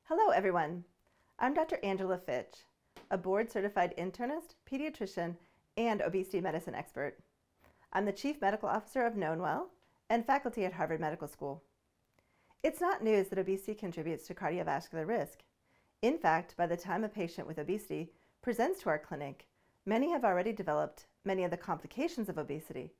Hello, 0.04 0.30
everyone. 0.30 0.84
I'm 1.40 1.56
Dr. 1.56 1.80
Angela 1.84 2.20
Fitch, 2.20 2.54
a 3.12 3.18
board 3.18 3.52
certified 3.52 3.94
internist, 3.98 4.55
pediatrician, 4.70 5.36
and 5.77 6.02
obesity 6.02 6.41
medicine 6.41 6.76
expert. 6.76 7.18
I'm 7.94 8.05
the 8.05 8.12
Chief 8.12 8.41
Medical 8.41 8.70
Officer 8.70 9.05
of 9.05 9.14
KnownWell 9.14 9.68
and 10.09 10.26
faculty 10.26 10.66
at 10.66 10.73
Harvard 10.73 11.00
Medical 11.00 11.28
School. 11.28 11.64
It's 12.64 12.81
not 12.81 13.04
news 13.04 13.28
that 13.30 13.40
obesity 13.40 13.76
contributes 13.76 14.26
to 14.28 14.34
cardiovascular 14.34 15.08
risk. 15.08 15.44
In 16.02 16.18
fact, 16.18 16.55
by 16.58 16.68
the 16.68 16.78
time 16.78 17.04
a 17.04 17.09
patient 17.09 17.48
with 17.48 17.58
obesity 17.58 18.12
presents 18.41 18.81
to 18.81 18.90
our 18.90 19.00
clinic, 19.00 19.48
many 19.86 20.12
have 20.12 20.26
already 20.26 20.52
developed 20.52 21.06
many 21.23 21.44
of 21.44 21.52
the 21.52 21.58
complications 21.58 22.30
of 22.30 22.38
obesity 22.38 22.92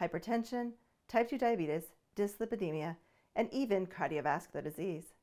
hypertension, 0.00 0.72
type 1.08 1.30
2 1.30 1.38
diabetes, 1.38 1.84
dyslipidemia, 2.16 2.96
and 3.34 3.48
even 3.52 3.86
cardiovascular 3.86 4.62
disease. 4.62 5.14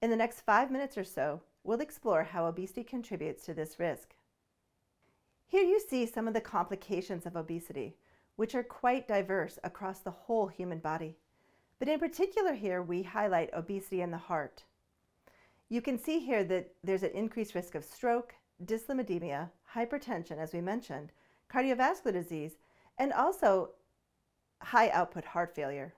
In 0.00 0.10
the 0.10 0.16
next 0.16 0.40
five 0.40 0.70
minutes 0.70 0.96
or 0.96 1.04
so, 1.04 1.42
we'll 1.64 1.80
explore 1.80 2.24
how 2.24 2.46
obesity 2.46 2.84
contributes 2.84 3.44
to 3.44 3.54
this 3.54 3.78
risk. 3.78 4.14
Here 5.46 5.62
you 5.62 5.80
see 5.80 6.06
some 6.06 6.28
of 6.28 6.34
the 6.34 6.40
complications 6.40 7.24
of 7.24 7.36
obesity, 7.36 7.96
which 8.36 8.54
are 8.54 8.62
quite 8.62 9.08
diverse 9.08 9.58
across 9.64 10.00
the 10.00 10.10
whole 10.10 10.46
human 10.46 10.78
body. 10.78 11.16
But 11.78 11.88
in 11.88 11.98
particular, 11.98 12.54
here 12.54 12.82
we 12.82 13.02
highlight 13.02 13.50
obesity 13.54 14.00
in 14.00 14.10
the 14.10 14.18
heart. 14.18 14.64
You 15.68 15.80
can 15.80 15.98
see 15.98 16.18
here 16.18 16.44
that 16.44 16.72
there's 16.82 17.02
an 17.02 17.10
increased 17.10 17.54
risk 17.54 17.74
of 17.74 17.84
stroke, 17.84 18.34
dyslipidemia, 18.64 19.50
hypertension, 19.74 20.38
as 20.38 20.52
we 20.52 20.60
mentioned, 20.60 21.12
cardiovascular 21.52 22.12
disease, 22.12 22.58
and 22.98 23.12
also 23.12 23.70
high 24.60 24.90
output 24.90 25.24
heart 25.24 25.54
failure. 25.54 25.94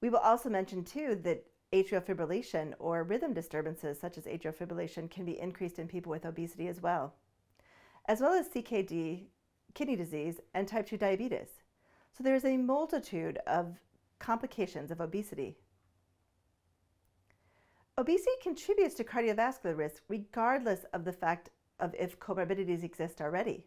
We 0.00 0.10
will 0.10 0.18
also 0.18 0.48
mention 0.48 0.84
too 0.84 1.18
that 1.22 1.44
atrial 1.72 2.02
fibrillation 2.02 2.72
or 2.78 3.04
rhythm 3.04 3.34
disturbances 3.34 3.98
such 4.00 4.16
as 4.16 4.24
atrial 4.24 4.54
fibrillation 4.54 5.10
can 5.10 5.24
be 5.24 5.38
increased 5.38 5.78
in 5.78 5.86
people 5.86 6.10
with 6.10 6.24
obesity 6.24 6.66
as 6.68 6.80
well, 6.80 7.14
as 8.06 8.20
well 8.20 8.32
as 8.32 8.48
CKD, 8.48 9.24
kidney 9.74 9.96
disease, 9.96 10.40
and 10.54 10.66
type 10.66 10.86
2 10.86 10.96
diabetes. 10.96 11.48
So 12.12 12.24
there 12.24 12.34
is 12.34 12.44
a 12.44 12.56
multitude 12.56 13.38
of 13.46 13.76
complications 14.18 14.90
of 14.90 15.00
obesity. 15.00 15.56
Obesity 17.98 18.30
contributes 18.42 18.94
to 18.94 19.04
cardiovascular 19.04 19.76
risk 19.76 20.02
regardless 20.08 20.84
of 20.92 21.04
the 21.04 21.12
fact 21.12 21.50
of 21.80 21.94
if 21.98 22.18
comorbidities 22.18 22.82
exist 22.82 23.20
already. 23.20 23.66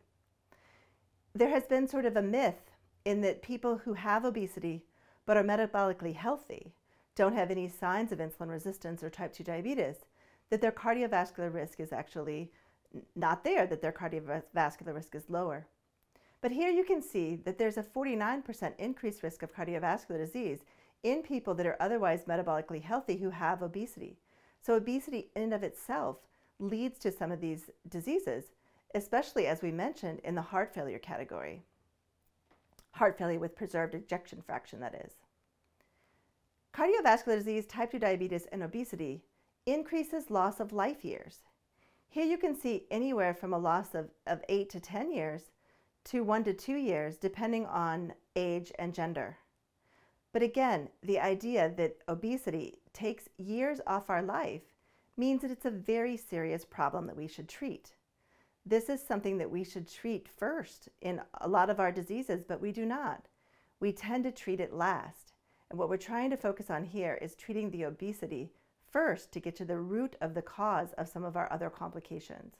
There 1.33 1.49
has 1.49 1.65
been 1.65 1.87
sort 1.87 2.05
of 2.05 2.17
a 2.17 2.21
myth 2.21 2.71
in 3.05 3.21
that 3.21 3.41
people 3.41 3.77
who 3.77 3.93
have 3.93 4.25
obesity 4.25 4.85
but 5.25 5.37
are 5.37 5.43
metabolically 5.43 6.15
healthy, 6.15 6.73
don't 7.15 7.33
have 7.33 7.51
any 7.51 7.67
signs 7.67 8.11
of 8.11 8.19
insulin 8.19 8.49
resistance 8.49 9.03
or 9.03 9.09
type 9.09 9.33
2 9.33 9.43
diabetes, 9.43 9.97
that 10.49 10.61
their 10.61 10.71
cardiovascular 10.71 11.53
risk 11.53 11.79
is 11.79 11.93
actually 11.93 12.51
not 13.15 13.43
there, 13.43 13.65
that 13.67 13.81
their 13.81 13.91
cardiovascular 13.91 14.93
risk 14.93 15.15
is 15.15 15.29
lower. 15.29 15.65
But 16.41 16.51
here 16.51 16.69
you 16.69 16.83
can 16.83 17.01
see 17.01 17.35
that 17.45 17.57
there's 17.57 17.77
a 17.77 17.83
49% 17.83 18.73
increased 18.77 19.23
risk 19.23 19.43
of 19.43 19.53
cardiovascular 19.53 20.17
disease 20.17 20.59
in 21.03 21.21
people 21.21 21.53
that 21.55 21.65
are 21.65 21.77
otherwise 21.79 22.23
metabolically 22.23 22.81
healthy 22.81 23.17
who 23.17 23.29
have 23.29 23.61
obesity. 23.61 24.17
So, 24.61 24.75
obesity 24.75 25.29
in 25.35 25.43
and 25.43 25.53
of 25.53 25.63
itself 25.63 26.17
leads 26.59 26.99
to 26.99 27.11
some 27.11 27.31
of 27.31 27.41
these 27.41 27.69
diseases, 27.89 28.45
especially 28.93 29.47
as 29.47 29.61
we 29.61 29.71
mentioned 29.71 30.19
in 30.23 30.35
the 30.35 30.41
heart 30.41 30.73
failure 30.73 30.99
category. 30.99 31.63
Heart 32.91 33.17
failure 33.17 33.39
with 33.39 33.55
preserved 33.55 33.95
ejection 33.95 34.41
fraction, 34.45 34.79
that 34.81 34.95
is. 35.05 35.13
Cardiovascular 36.73 37.37
disease, 37.37 37.65
type 37.65 37.91
2 37.91 37.99
diabetes, 37.99 38.47
and 38.51 38.63
obesity 38.63 39.23
increases 39.65 40.31
loss 40.31 40.59
of 40.59 40.71
life 40.71 41.03
years. 41.03 41.39
Here 42.07 42.25
you 42.25 42.37
can 42.37 42.55
see 42.55 42.85
anywhere 42.89 43.33
from 43.33 43.53
a 43.53 43.59
loss 43.59 43.93
of, 43.93 44.09
of 44.25 44.41
8 44.47 44.69
to 44.69 44.79
10 44.79 45.11
years 45.11 45.51
to 46.05 46.23
1 46.23 46.45
to 46.45 46.53
2 46.53 46.73
years, 46.73 47.17
depending 47.17 47.65
on 47.65 48.13
age 48.35 48.71
and 48.79 48.93
gender. 48.93 49.37
But 50.33 50.43
again, 50.43 50.89
the 51.03 51.19
idea 51.19 51.73
that 51.75 51.97
obesity 52.07 52.79
takes 52.93 53.27
years 53.37 53.81
off 53.85 54.09
our 54.09 54.21
life 54.21 54.63
means 55.17 55.41
that 55.41 55.51
it's 55.51 55.65
a 55.65 55.71
very 55.71 56.15
serious 56.15 56.63
problem 56.63 57.05
that 57.07 57.17
we 57.17 57.27
should 57.27 57.49
treat. 57.49 57.95
This 58.65 58.89
is 58.89 59.01
something 59.01 59.37
that 59.39 59.51
we 59.51 59.63
should 59.63 59.91
treat 59.91 60.29
first 60.29 60.87
in 61.01 61.21
a 61.41 61.49
lot 61.49 61.69
of 61.69 61.79
our 61.79 61.91
diseases, 61.91 62.43
but 62.47 62.61
we 62.61 62.71
do 62.71 62.85
not. 62.85 63.27
We 63.79 63.91
tend 63.91 64.23
to 64.23 64.31
treat 64.31 64.59
it 64.59 64.73
last. 64.73 65.30
And 65.71 65.79
what 65.79 65.87
we're 65.87 65.95
trying 65.95 66.29
to 66.31 66.37
focus 66.37 66.69
on 66.69 66.83
here 66.83 67.17
is 67.21 67.33
treating 67.33 67.71
the 67.71 67.83
obesity 67.83 68.51
first 68.91 69.31
to 69.31 69.39
get 69.39 69.55
to 69.55 69.63
the 69.63 69.79
root 69.79 70.17
of 70.19 70.33
the 70.33 70.41
cause 70.41 70.91
of 70.97 71.07
some 71.07 71.23
of 71.23 71.37
our 71.37 71.49
other 71.49 71.69
complications. 71.69 72.55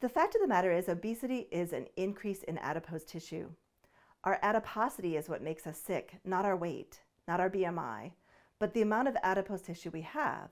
The 0.00 0.08
fact 0.08 0.34
of 0.34 0.40
the 0.40 0.48
matter 0.48 0.72
is, 0.72 0.88
obesity 0.88 1.46
is 1.50 1.74
an 1.74 1.86
increase 1.98 2.42
in 2.44 2.56
adipose 2.56 3.04
tissue. 3.04 3.50
Our 4.24 4.38
adiposity 4.42 5.18
is 5.18 5.28
what 5.28 5.42
makes 5.42 5.66
us 5.66 5.76
sick, 5.76 6.14
not 6.24 6.46
our 6.46 6.56
weight, 6.56 7.02
not 7.28 7.40
our 7.40 7.50
BMI, 7.50 8.12
but 8.58 8.72
the 8.72 8.80
amount 8.80 9.08
of 9.08 9.16
adipose 9.22 9.60
tissue 9.60 9.90
we 9.90 10.00
have. 10.00 10.48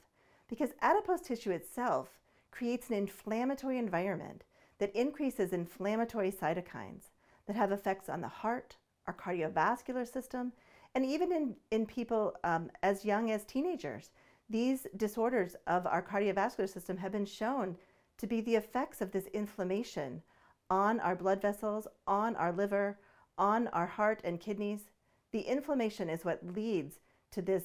Because 0.47 0.75
adipose 0.83 1.23
tissue 1.23 1.53
itself 1.53 2.19
creates 2.51 2.91
an 2.91 2.97
inflammatory 2.97 3.79
environment 3.79 4.45
that 4.77 4.95
increases 4.95 5.55
inflammatory 5.55 6.31
cytokines 6.31 7.13
that 7.47 7.57
have 7.57 7.73
effects 7.73 8.11
on 8.11 8.21
the 8.21 8.29
heart, 8.29 8.77
our 9.07 9.15
cardiovascular 9.15 10.07
system, 10.07 10.53
and 10.95 11.05
even 11.05 11.33
in, 11.33 11.57
in 11.71 11.87
people 11.87 12.35
um, 12.45 12.71
as 12.83 13.05
young 13.05 13.31
as 13.31 13.45
teenagers. 13.45 14.11
These 14.51 14.87
disorders 14.97 15.57
of 15.67 15.87
our 15.87 16.03
cardiovascular 16.03 16.69
system 16.69 16.97
have 16.99 17.13
been 17.13 17.25
shown 17.25 17.77
to 18.19 18.27
be 18.27 18.41
the 18.41 18.57
effects 18.57 19.01
of 19.01 19.11
this 19.11 19.27
inflammation 19.29 20.23
on 20.69 21.01
our 21.01 21.17
blood 21.17 21.41
vessels, 21.41 21.87
on 22.07 22.37
our 22.37 22.53
liver, 22.53 22.99
on 23.39 23.69
our 23.69 23.87
heart 23.87 24.21
and 24.25 24.41
kidneys. 24.41 24.91
The 25.31 25.41
inflammation 25.41 26.11
is 26.11 26.25
what 26.25 26.55
leads 26.55 27.01
to 27.31 27.43
this 27.43 27.65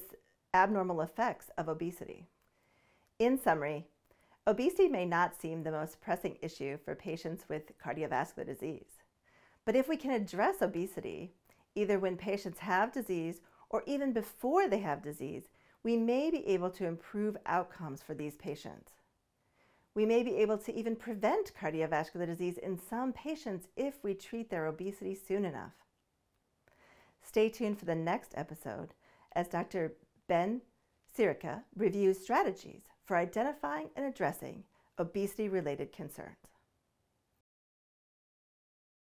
abnormal 0.54 1.02
effects 1.02 1.50
of 1.58 1.68
obesity. 1.68 2.26
In 3.18 3.38
summary, 3.38 3.86
obesity 4.46 4.88
may 4.88 5.04
not 5.04 5.38
seem 5.38 5.62
the 5.62 5.70
most 5.70 6.00
pressing 6.00 6.38
issue 6.40 6.78
for 6.84 6.94
patients 6.94 7.44
with 7.48 7.78
cardiovascular 7.78 8.46
disease. 8.46 9.02
But 9.64 9.76
if 9.76 9.88
we 9.88 9.98
can 9.98 10.12
address 10.12 10.62
obesity, 10.62 11.34
either 11.78 11.98
when 11.98 12.16
patients 12.16 12.58
have 12.58 12.92
disease 12.92 13.40
or 13.70 13.82
even 13.86 14.12
before 14.12 14.68
they 14.68 14.80
have 14.80 15.02
disease, 15.02 15.48
we 15.84 15.96
may 15.96 16.30
be 16.30 16.46
able 16.46 16.70
to 16.70 16.86
improve 16.86 17.36
outcomes 17.46 18.02
for 18.02 18.14
these 18.14 18.36
patients. 18.36 18.92
We 19.94 20.04
may 20.04 20.22
be 20.22 20.36
able 20.36 20.58
to 20.58 20.74
even 20.74 20.96
prevent 20.96 21.52
cardiovascular 21.54 22.26
disease 22.26 22.58
in 22.58 22.78
some 22.78 23.12
patients 23.12 23.68
if 23.76 24.02
we 24.02 24.14
treat 24.14 24.50
their 24.50 24.66
obesity 24.66 25.14
soon 25.14 25.44
enough. 25.44 25.72
Stay 27.22 27.48
tuned 27.48 27.78
for 27.78 27.84
the 27.84 27.94
next 27.94 28.32
episode 28.36 28.94
as 29.32 29.48
Dr. 29.48 29.94
Ben 30.26 30.62
Scirica 31.16 31.62
reviews 31.76 32.18
strategies 32.18 32.82
for 33.04 33.16
identifying 33.16 33.90
and 33.96 34.06
addressing 34.06 34.64
obesity 34.98 35.48
related 35.48 35.92
concerns. 35.92 36.47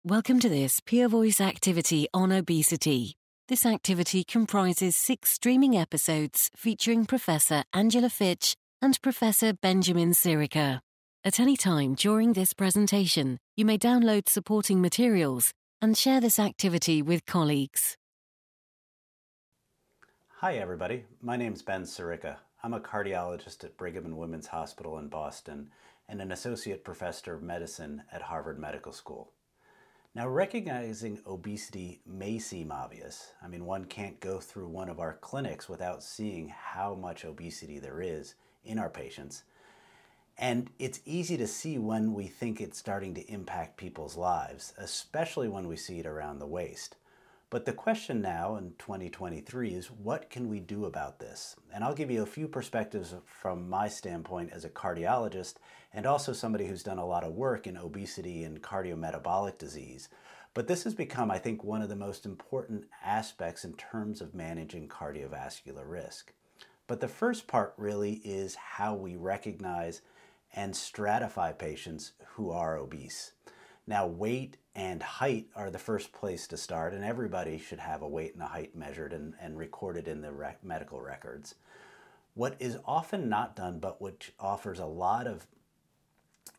Welcome 0.06 0.42
to 0.42 0.50
this 0.50 0.82
Peer 0.82 1.08
Voice 1.08 1.40
activity 1.40 2.10
on 2.14 2.34
obesity. 2.34 3.16
This 3.48 3.66
activity 3.66 4.26
comprises 4.26 4.98
six 4.98 5.32
streaming 5.32 5.78
episodes 5.78 6.52
featuring 6.58 7.06
Professor 7.06 7.64
Angela 7.72 8.10
Fitch 8.10 8.54
and 8.82 9.02
Professor 9.02 9.54
Benjamin 9.54 10.12
Scirica. 10.12 10.82
At 11.24 11.40
any 11.40 11.56
time 11.56 11.96
during 11.96 12.34
this 12.34 12.52
presentation, 12.52 13.38
you 13.56 13.64
may 13.64 13.78
download 13.78 14.28
supporting 14.28 14.82
materials 14.82 15.54
and 15.82 15.98
share 15.98 16.20
this 16.20 16.38
activity 16.38 17.02
with 17.02 17.26
colleagues. 17.26 17.96
Hi, 20.40 20.56
everybody. 20.56 21.06
My 21.22 21.38
name 21.38 21.54
is 21.54 21.62
Ben 21.62 21.84
Scirica. 21.84 22.40
I'm 22.62 22.74
a 22.74 22.82
cardiologist 22.82 23.64
at 23.64 23.78
Brigham 23.78 24.04
and 24.04 24.18
Women's 24.18 24.48
Hospital 24.48 24.98
in 24.98 25.08
Boston 25.08 25.70
and 26.10 26.20
an 26.20 26.34
associate 26.34 26.84
professor 26.84 27.34
of 27.34 27.42
medicine 27.42 28.04
at 28.12 28.24
Harvard 28.24 28.60
Medical 28.60 28.92
School. 28.92 29.32
Now, 30.15 30.27
recognizing 30.27 31.19
obesity 31.25 32.00
may 32.06 32.38
seem 32.38 32.71
obvious. 32.71 33.31
I 33.42 33.48
mean, 33.48 33.65
one 33.65 33.86
can't 33.86 34.19
go 34.19 34.39
through 34.39 34.68
one 34.68 34.88
of 34.88 35.00
our 35.00 35.13
clinics 35.13 35.68
without 35.68 36.04
seeing 36.04 36.50
how 36.50 36.94
much 36.94 37.25
obesity 37.25 37.80
there 37.80 38.00
is 38.00 38.36
in 38.63 38.77
our 38.77 38.92
patients. 38.92 39.42
And 40.38 40.69
it's 40.77 41.01
easy 41.06 41.36
to 41.38 41.48
see 41.48 41.80
when 41.80 42.13
we 42.13 42.27
think 42.27 42.62
it's 42.62 42.77
starting 42.77 43.15
to 43.15 43.27
impact 43.31 43.77
people's 43.77 44.15
lives, 44.15 44.74
especially 44.77 45.48
when 45.48 45.68
we 45.68 45.77
see 45.77 46.00
it 46.00 46.06
around 46.06 46.38
the 46.38 46.45
waist. 46.45 46.95
But 47.50 47.66
the 47.66 47.74
question 47.74 48.21
now 48.21 48.56
in 48.56 48.74
2023 48.77 49.74
is 49.74 49.92
what 49.92 50.30
can 50.30 50.48
we 50.48 50.59
do 50.59 50.86
about 50.86 51.18
this? 51.18 51.56
And 51.74 51.83
I'll 51.83 51.94
give 51.95 52.12
you 52.12 52.21
a 52.21 52.27
few 52.27 52.48
perspectives 52.48 53.16
from 53.25 53.68
my 53.68 53.88
standpoint 53.88 54.51
as 54.54 54.63
a 54.63 54.69
cardiologist 54.69 55.56
and 55.94 56.06
also 56.06 56.34
somebody 56.34 56.68
who's 56.68 56.84
done 56.84 56.98
a 56.98 57.06
lot 57.06 57.24
of 57.24 57.34
work 57.34 57.68
in 57.68 57.78
obesity 57.78 58.44
and 58.44 58.62
cardiometabolic 58.62 59.57
disease. 59.57 60.10
But 60.54 60.68
this 60.68 60.84
has 60.84 60.94
become, 60.94 61.31
I 61.31 61.38
think, 61.38 61.63
one 61.63 61.81
of 61.81 61.90
the 61.90 61.95
most 61.95 62.25
important 62.25 62.86
aspects 63.04 63.63
in 63.66 63.74
terms 63.74 64.22
of 64.22 64.36
managing 64.36 64.88
cardiovascular 64.88 65.84
risk. 65.86 66.34
But 66.88 67.00
the 67.00 67.07
first 67.07 67.48
part 67.48 67.74
really 67.78 68.22
is 68.24 68.56
how 68.56 68.94
we 68.94 69.16
recognize 69.16 70.01
and 70.54 70.74
stratify 70.74 71.57
patients 71.57 72.13
who 72.36 72.51
are 72.51 72.78
obese. 72.78 73.31
Now, 73.88 74.06
weight 74.06 74.57
and 74.75 75.01
height 75.01 75.48
are 75.56 75.69
the 75.69 75.80
first 75.80 76.13
place 76.13 76.48
to 76.48 76.57
start, 76.57 76.94
and 76.94 77.04
everybody 77.04 77.57
should 77.57 77.80
have 77.80 78.01
a 78.01 78.07
weight 78.07 78.34
and 78.34 78.44
a 78.44 78.48
height 78.48 78.75
measured 78.75 79.13
and, 79.13 79.34
and 79.42 79.57
recorded 79.57 80.07
in 80.07 80.22
the 80.22 80.31
rec- 80.31 80.63
medical 80.63 81.01
records. 81.01 81.56
What 82.34 82.56
is 82.60 82.78
often 82.86 83.30
not 83.30 83.56
done, 83.56 83.80
but 83.80 84.01
which 84.01 84.34
offers 84.40 84.80
a 84.80 84.86
lot 84.86 85.28
of 85.28 85.48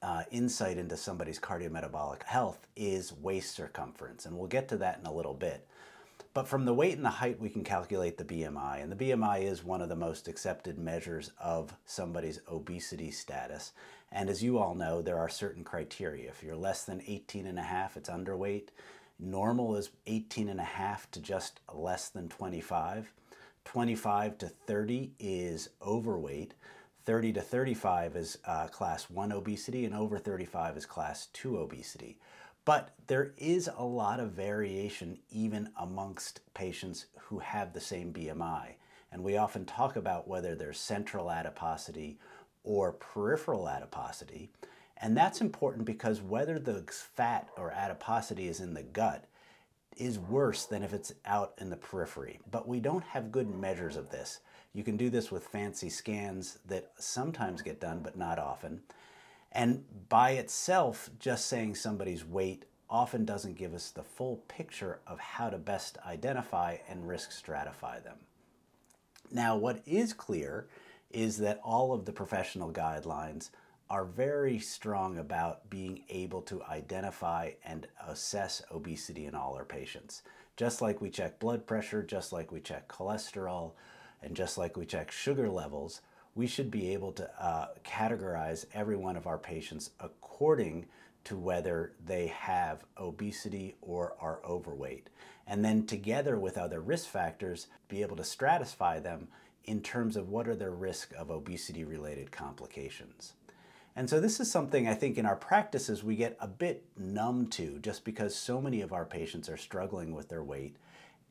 uh, 0.02 0.22
insight 0.30 0.78
into 0.78 0.96
somebody's 0.96 1.38
cardiometabolic 1.38 2.22
health, 2.24 2.66
is 2.76 3.12
waist 3.12 3.54
circumference, 3.54 4.26
and 4.26 4.36
we'll 4.36 4.48
get 4.48 4.68
to 4.68 4.76
that 4.78 4.98
in 5.00 5.06
a 5.06 5.12
little 5.12 5.34
bit. 5.34 5.66
But 6.34 6.48
from 6.48 6.64
the 6.64 6.74
weight 6.74 6.96
and 6.96 7.04
the 7.04 7.10
height, 7.10 7.40
we 7.40 7.48
can 7.48 7.62
calculate 7.62 8.18
the 8.18 8.24
BMI. 8.24 8.82
And 8.82 8.90
the 8.90 8.96
BMI 8.96 9.44
is 9.44 9.62
one 9.62 9.80
of 9.80 9.88
the 9.88 9.94
most 9.94 10.26
accepted 10.26 10.78
measures 10.78 11.30
of 11.38 11.76
somebody's 11.86 12.40
obesity 12.50 13.12
status. 13.12 13.72
And 14.10 14.28
as 14.28 14.42
you 14.42 14.58
all 14.58 14.74
know, 14.74 15.00
there 15.00 15.18
are 15.18 15.28
certain 15.28 15.62
criteria. 15.62 16.28
If 16.28 16.42
you're 16.42 16.56
less 16.56 16.84
than 16.84 17.02
18 17.06 17.46
and 17.46 17.58
a 17.58 17.62
half, 17.62 17.96
it's 17.96 18.08
underweight. 18.08 18.68
Normal 19.18 19.76
is 19.76 19.90
18 20.08 20.48
and 20.48 20.60
a 20.60 20.64
half 20.64 21.08
to 21.12 21.20
just 21.20 21.60
less 21.72 22.08
than 22.08 22.28
25. 22.28 23.12
25 23.64 24.38
to 24.38 24.48
30 24.48 25.12
is 25.20 25.70
overweight. 25.80 26.54
30 27.04 27.34
to 27.34 27.40
35 27.40 28.16
is 28.16 28.38
uh, 28.46 28.66
class 28.68 29.10
1 29.10 29.32
obesity, 29.32 29.84
and 29.84 29.94
over 29.94 30.18
35 30.18 30.76
is 30.76 30.86
class 30.86 31.26
2 31.34 31.58
obesity. 31.58 32.18
But 32.64 32.94
there 33.08 33.32
is 33.36 33.68
a 33.76 33.84
lot 33.84 34.20
of 34.20 34.32
variation 34.32 35.18
even 35.30 35.68
amongst 35.78 36.40
patients 36.54 37.06
who 37.18 37.40
have 37.40 37.72
the 37.72 37.80
same 37.80 38.12
BMI. 38.12 38.76
And 39.12 39.22
we 39.22 39.36
often 39.36 39.66
talk 39.66 39.96
about 39.96 40.26
whether 40.26 40.54
there's 40.54 40.80
central 40.80 41.30
adiposity 41.30 42.18
or 42.62 42.92
peripheral 42.92 43.68
adiposity. 43.68 44.50
And 44.96 45.16
that's 45.16 45.42
important 45.42 45.84
because 45.84 46.22
whether 46.22 46.58
the 46.58 46.84
fat 46.88 47.48
or 47.58 47.70
adiposity 47.70 48.48
is 48.48 48.60
in 48.60 48.72
the 48.72 48.82
gut 48.82 49.26
is 49.96 50.18
worse 50.18 50.64
than 50.64 50.82
if 50.82 50.92
it's 50.92 51.12
out 51.24 51.54
in 51.58 51.70
the 51.70 51.76
periphery. 51.76 52.40
But 52.50 52.68
we 52.68 52.80
don't 52.80 53.04
have 53.04 53.32
good 53.32 53.48
measures 53.54 53.96
of 53.96 54.10
this. 54.10 54.40
You 54.72 54.82
can 54.82 54.96
do 54.96 55.10
this 55.10 55.30
with 55.30 55.46
fancy 55.46 55.88
scans 55.88 56.58
that 56.66 56.92
sometimes 56.98 57.62
get 57.62 57.80
done, 57.80 58.00
but 58.02 58.16
not 58.16 58.38
often. 58.38 58.82
And 59.52 59.84
by 60.08 60.32
itself, 60.32 61.10
just 61.18 61.46
saying 61.46 61.76
somebody's 61.76 62.24
weight 62.24 62.64
often 62.90 63.24
doesn't 63.24 63.56
give 63.56 63.72
us 63.72 63.90
the 63.90 64.02
full 64.02 64.36
picture 64.48 64.98
of 65.06 65.18
how 65.18 65.48
to 65.48 65.58
best 65.58 65.98
identify 66.06 66.76
and 66.88 67.08
risk 67.08 67.30
stratify 67.30 68.02
them. 68.02 68.18
Now, 69.30 69.56
what 69.56 69.82
is 69.86 70.12
clear 70.12 70.66
is 71.10 71.38
that 71.38 71.60
all 71.62 71.92
of 71.92 72.04
the 72.04 72.12
professional 72.12 72.72
guidelines 72.72 73.50
are 73.90 74.04
very 74.04 74.58
strong 74.58 75.18
about 75.18 75.68
being 75.68 76.02
able 76.08 76.42
to 76.42 76.62
identify 76.64 77.50
and 77.64 77.86
assess 78.08 78.62
obesity 78.72 79.26
in 79.26 79.34
all 79.34 79.54
our 79.54 79.64
patients. 79.64 80.22
Just 80.56 80.80
like 80.80 81.00
we 81.00 81.10
check 81.10 81.38
blood 81.38 81.66
pressure, 81.66 82.02
just 82.02 82.32
like 82.32 82.50
we 82.50 82.60
check 82.60 82.88
cholesterol, 82.88 83.72
and 84.22 84.34
just 84.34 84.56
like 84.56 84.76
we 84.76 84.86
check 84.86 85.10
sugar 85.10 85.48
levels, 85.50 86.00
we 86.34 86.46
should 86.46 86.70
be 86.70 86.92
able 86.92 87.12
to 87.12 87.30
uh, 87.42 87.68
categorize 87.84 88.64
every 88.72 88.96
one 88.96 89.16
of 89.16 89.26
our 89.26 89.38
patients 89.38 89.90
according 90.00 90.86
to 91.24 91.36
whether 91.36 91.92
they 92.04 92.26
have 92.28 92.84
obesity 92.98 93.76
or 93.80 94.14
are 94.20 94.40
overweight. 94.44 95.08
And 95.46 95.64
then, 95.64 95.86
together 95.86 96.38
with 96.38 96.56
other 96.56 96.80
risk 96.80 97.08
factors, 97.08 97.66
be 97.88 98.02
able 98.02 98.16
to 98.16 98.22
stratify 98.22 99.02
them 99.02 99.28
in 99.64 99.80
terms 99.80 100.16
of 100.16 100.28
what 100.28 100.48
are 100.48 100.56
their 100.56 100.70
risk 100.70 101.12
of 101.16 101.30
obesity 101.30 101.84
related 101.84 102.30
complications. 102.30 103.34
And 103.96 104.10
so, 104.10 104.18
this 104.20 104.40
is 104.40 104.50
something 104.50 104.88
I 104.88 104.94
think 104.94 105.18
in 105.18 105.26
our 105.26 105.36
practices 105.36 106.02
we 106.02 106.16
get 106.16 106.36
a 106.40 106.48
bit 106.48 106.84
numb 106.96 107.46
to 107.50 107.78
just 107.78 108.04
because 108.04 108.34
so 108.34 108.60
many 108.60 108.80
of 108.80 108.92
our 108.92 109.04
patients 109.04 109.48
are 109.48 109.56
struggling 109.56 110.14
with 110.14 110.28
their 110.28 110.42
weight, 110.42 110.76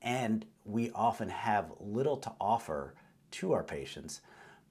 and 0.01 0.45
we 0.65 0.91
often 0.91 1.29
have 1.29 1.73
little 1.79 2.17
to 2.17 2.31
offer 2.39 2.93
to 3.31 3.51
our 3.51 3.63
patients 3.63 4.21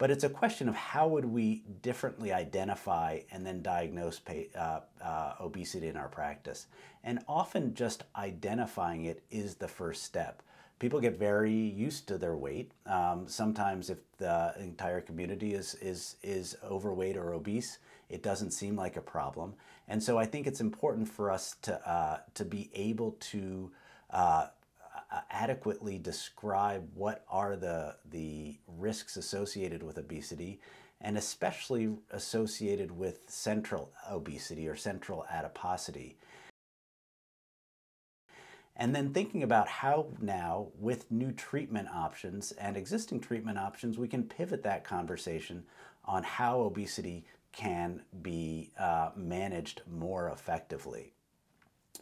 but 0.03 0.11
it's 0.11 0.25
a 0.25 0.29
question 0.29 0.69
of 0.69 0.75
how 0.75 1.07
would 1.07 1.25
we 1.25 1.63
differently 1.81 2.33
identify 2.33 3.21
and 3.31 3.47
then 3.47 3.63
diagnose 3.63 4.21
uh, 4.59 4.81
uh, 5.01 5.35
obesity 5.41 5.87
in 5.87 5.97
our 5.97 6.09
practice. 6.09 6.67
And 7.05 7.21
often 7.29 7.73
just 7.73 8.03
identifying 8.17 9.05
it 9.05 9.23
is 9.31 9.55
the 9.55 9.69
first 9.69 10.03
step. 10.03 10.43
People 10.83 10.99
get 10.99 11.17
very 11.17 11.55
used 11.55 12.09
to 12.09 12.19
their 12.19 12.35
weight. 12.35 12.73
Um, 12.87 13.29
sometimes, 13.29 13.89
if 13.89 13.99
the 14.19 14.53
entire 14.59 15.01
community 15.01 15.55
is, 15.55 15.77
is, 15.77 16.17
is 16.25 16.57
overweight 16.65 17.17
or 17.17 17.35
obese, 17.35 17.79
it 18.11 18.25
doesn't 18.25 18.51
seem 18.51 18.75
like 18.75 18.97
a 18.97 19.01
problem. 19.01 19.55
And 19.87 20.03
so 20.03 20.19
I 20.19 20.27
think 20.27 20.49
it's 20.49 20.61
important 20.61 21.09
for 21.09 21.31
us 21.31 21.55
to, 21.63 21.89
uh, 21.89 22.19
to 22.35 22.45
be 22.45 22.69
able 22.75 23.13
to 23.31 23.71
uh, 24.11 24.49
uh, 25.13 25.21
adequately 25.31 25.99
describe 25.99 26.89
what 26.97 27.25
are 27.31 27.55
the, 27.55 27.95
the 28.11 28.57
risks 28.67 29.17
associated 29.17 29.85
with 29.85 29.99
obesity 29.99 30.59
and 31.01 31.17
especially 31.17 31.95
associated 32.11 32.91
with 32.91 33.21
central 33.29 33.93
obesity 34.11 34.67
or 34.67 34.75
central 34.75 35.27
adiposity. 35.31 36.17
And 38.83 38.93
then 38.93 39.13
thinking 39.13 39.45
about 39.45 39.69
how 39.69 40.09
now, 40.21 40.67
with 40.77 41.09
new 41.09 41.31
treatment 41.31 41.87
options 41.95 42.51
and 42.51 42.77
existing 42.77 43.21
treatment 43.21 43.57
options, 43.57 43.97
we 43.97 44.09
can 44.09 44.25
pivot 44.25 44.65
that 44.65 44.83
conversation 44.83 45.63
on 46.05 46.25
how 46.25 46.63
obesity 46.63 47.25
can 47.53 48.03
be 48.23 48.73
uh, 48.77 49.11
managed 49.15 49.83
more 49.89 50.31
effectively. 50.31 51.13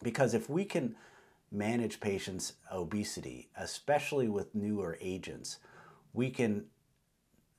Because 0.02 0.32
if 0.32 0.48
we 0.48 0.64
can 0.64 0.96
manage 1.52 2.00
patients' 2.00 2.54
obesity, 2.72 3.50
especially 3.58 4.28
with 4.28 4.54
newer 4.54 4.96
agents, 5.02 5.58
we 6.14 6.30
can 6.30 6.64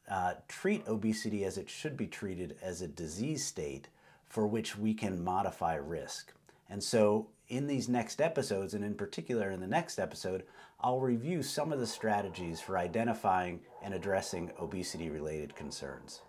uh, 0.10 0.34
treat 0.48 0.82
obesity 0.88 1.46
as 1.46 1.60
it 1.60 1.70
should 1.70 1.96
be 1.96 2.08
treated 2.08 2.56
as 2.60 2.82
a 2.82 2.88
disease 2.88 3.46
state 3.46 3.88
for 4.26 4.48
which 4.48 4.80
we 4.80 4.96
can 4.96 5.24
modify 5.24 5.76
risk. 5.76 6.34
And 6.68 6.84
so, 6.84 7.28
in 7.52 7.68
these 7.68 7.90
next 7.90 8.22
episodes, 8.22 8.74
and 8.74 8.84
in 8.84 8.96
particular 8.96 9.52
in 9.52 9.60
the 9.60 9.68
next 9.68 10.00
episode, 10.00 10.44
I'll 10.80 11.02
review 11.02 11.44
some 11.44 11.74
of 11.74 11.80
the 11.80 11.86
strategies 11.86 12.62
for 12.62 12.78
identifying 12.78 13.60
and 13.84 13.94
addressing 13.94 14.52
obesity 14.58 15.10
related 15.10 15.54
concerns. 15.54 16.22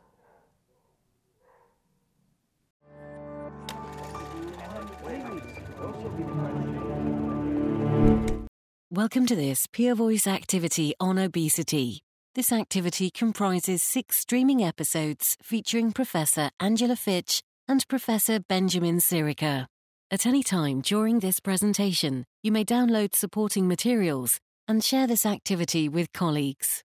Welcome 8.91 9.27
to 9.27 9.37
this 9.37 9.69
Peer 9.69 9.95
Voice 9.95 10.27
activity 10.27 10.93
on 10.99 11.19
obesity. 11.19 12.03
This 12.35 12.51
activity 12.51 13.11
comprises 13.11 13.81
six 13.81 14.17
streaming 14.17 14.65
episodes 14.65 15.37
featuring 15.41 15.93
Professor 15.93 16.51
Angela 16.59 16.97
Fitch 16.97 17.43
and 17.69 17.87
Professor 17.87 18.41
Benjamin 18.41 18.97
Scirica. 18.97 19.67
At 20.13 20.27
any 20.27 20.43
time 20.43 20.83
during 20.83 21.21
this 21.21 21.41
presentation, 21.41 22.27
you 22.43 22.53
may 22.53 22.67
download 22.67 23.15
supporting 23.15 23.67
materials 23.67 24.41
and 24.69 24.85
share 24.85 25.07
this 25.07 25.25
activity 25.25 25.89
with 25.89 26.13
colleagues. 26.13 26.85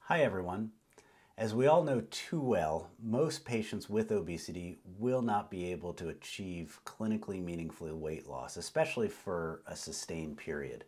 Hi, 0.00 0.20
everyone. 0.20 0.72
As 1.38 1.54
we 1.54 1.66
all 1.66 1.82
know 1.84 2.02
too 2.10 2.42
well, 2.42 2.90
most 3.02 3.46
patients 3.46 3.88
with 3.88 4.12
obesity 4.12 4.76
will 4.98 5.22
not 5.22 5.50
be 5.50 5.72
able 5.72 5.94
to 5.94 6.10
achieve 6.10 6.78
clinically 6.84 7.42
meaningful 7.42 7.96
weight 7.96 8.28
loss, 8.28 8.58
especially 8.58 9.08
for 9.08 9.62
a 9.66 9.74
sustained 9.76 10.36
period 10.36 10.84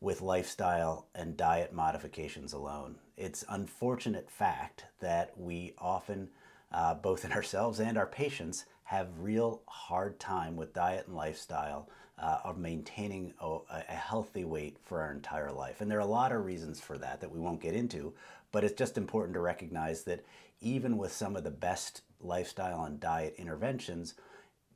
with 0.00 0.22
lifestyle 0.22 1.08
and 1.14 1.36
diet 1.36 1.70
modifications 1.70 2.54
alone. 2.54 2.94
It's 3.18 3.44
unfortunate 3.50 4.30
fact 4.30 4.86
that 5.00 5.38
we 5.38 5.74
often, 5.76 6.30
uh, 6.72 6.94
both 6.94 7.26
in 7.26 7.32
ourselves 7.38 7.78
and 7.78 7.98
our 7.98 8.06
patients, 8.06 8.64
have 8.84 9.08
real 9.18 9.62
hard 9.66 10.18
time 10.20 10.56
with 10.56 10.74
diet 10.74 11.06
and 11.06 11.16
lifestyle 11.16 11.88
uh, 12.18 12.38
of 12.44 12.58
maintaining 12.58 13.32
a, 13.40 13.58
a 13.70 13.94
healthy 13.94 14.44
weight 14.44 14.76
for 14.84 15.00
our 15.00 15.12
entire 15.12 15.50
life. 15.50 15.80
And 15.80 15.90
there 15.90 15.98
are 15.98 16.02
a 16.02 16.06
lot 16.06 16.32
of 16.32 16.44
reasons 16.44 16.80
for 16.80 16.96
that 16.98 17.20
that 17.20 17.32
we 17.32 17.40
won't 17.40 17.60
get 17.60 17.74
into, 17.74 18.14
but 18.52 18.62
it's 18.62 18.78
just 18.78 18.96
important 18.96 19.34
to 19.34 19.40
recognize 19.40 20.04
that 20.04 20.24
even 20.60 20.96
with 20.96 21.12
some 21.12 21.34
of 21.34 21.44
the 21.44 21.50
best 21.50 22.02
lifestyle 22.20 22.84
and 22.84 23.00
diet 23.00 23.34
interventions, 23.36 24.14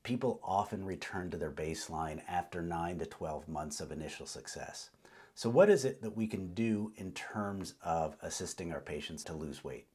people 0.02 0.40
often 0.42 0.84
return 0.84 1.30
to 1.30 1.36
their 1.36 1.50
baseline 1.50 2.20
after 2.28 2.60
9 2.62 2.98
to 2.98 3.06
12 3.06 3.48
months 3.48 3.80
of 3.80 3.92
initial 3.92 4.26
success. 4.26 4.90
So, 5.34 5.48
what 5.48 5.70
is 5.70 5.84
it 5.84 6.02
that 6.02 6.16
we 6.16 6.26
can 6.26 6.52
do 6.54 6.92
in 6.96 7.12
terms 7.12 7.74
of 7.84 8.16
assisting 8.22 8.72
our 8.72 8.80
patients 8.80 9.22
to 9.24 9.34
lose 9.34 9.62
weight? 9.62 9.86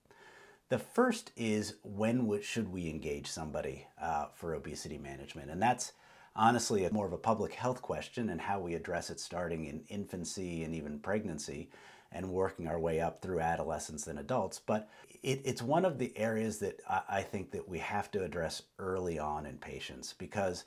The 0.70 0.80
first 0.80 1.32
is 1.36 1.76
when 1.84 2.42
should 2.42 2.70
we 2.72 2.90
engage 2.90 3.28
somebody 3.28 3.88
uh, 4.02 4.28
for 4.34 4.54
obesity 4.54 4.98
management? 4.98 5.52
And 5.52 5.62
that's 5.62 5.94
honestly 6.36 6.88
more 6.92 7.06
of 7.06 7.14
a 7.14 7.18
public 7.18 7.54
health 7.54 7.82
question 7.82 8.30
and 8.30 8.42
how 8.42 8.60
we 8.60 8.74
address 8.74 9.10
it 9.10 9.20
starting 9.20 9.66
in 9.66 9.84
infancy 9.90 10.64
and 10.64 10.74
even 10.74 11.00
pregnancy 11.00 11.70
and 12.12 12.30
working 12.30 12.68
our 12.68 12.80
way 12.80 13.02
up 13.02 13.22
through 13.22 13.40
adolescence 13.40 14.08
and 14.08 14.20
adults. 14.20 14.60
But 14.60 14.90
it, 15.22 15.42
it's 15.46 15.62
one 15.62 15.86
of 15.86 15.98
the 15.98 16.16
areas 16.18 16.60
that 16.60 16.80
I, 16.90 17.02
I, 17.10 17.22
think 17.22 17.52
that 17.52 17.68
we 17.68 17.80
have 17.80 18.12
to 18.12 18.24
address 18.24 18.62
early 18.78 19.18
on 19.18 19.46
in 19.46 19.58
patients 19.58 20.14
because 20.18 20.66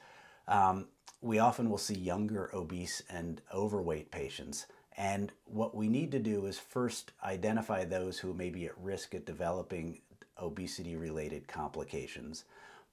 um, 0.49 0.88
we 1.21 1.38
often 1.38 1.71
will 1.71 1.79
see 1.79 1.95
younger 1.95 2.50
obese 2.55 3.03
and 3.09 3.41
overweight 3.55 4.11
patients. 4.11 4.67
And 4.97 5.31
what 5.45 5.75
we 5.75 5.88
need 5.88 6.11
to 6.12 6.19
do 6.19 6.47
is 6.47 6.59
first 6.59 7.12
identify 7.23 7.85
those 7.85 8.19
who 8.19 8.33
may 8.33 8.49
be 8.49 8.67
at 8.67 8.79
risk 8.79 9.15
at 9.15 9.26
developing 9.26 10.00
obesity 10.41 10.97
related 10.97 11.47
complications. 11.49 12.45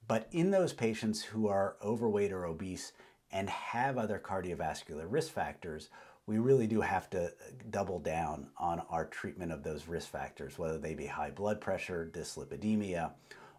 But 0.07 0.27
in 0.31 0.51
those 0.51 0.73
patients 0.73 1.23
who 1.23 1.47
are 1.47 1.77
overweight 1.81 2.33
or 2.33 2.45
obese 2.45 2.91
and 3.31 3.49
have 3.49 3.97
other 3.97 4.21
cardiovascular 4.23 5.05
risk 5.07 5.31
factors, 5.31 5.89
we 6.25 6.37
really 6.37 6.67
do 6.67 6.81
have 6.81 7.09
to 7.11 7.25
uh, 7.25 7.29
double 7.69 7.99
down 7.99 8.47
on 8.57 8.81
our 8.89 9.05
treatment 9.05 9.51
of 9.51 9.63
those 9.63 9.87
risk 9.87 10.09
factors, 10.09 10.57
whether 10.57 10.77
they 10.77 10.93
be 10.93 11.05
high 11.05 11.31
blood 11.31 11.59
pressure, 11.59 12.09
dyslipidemia, 12.13 13.11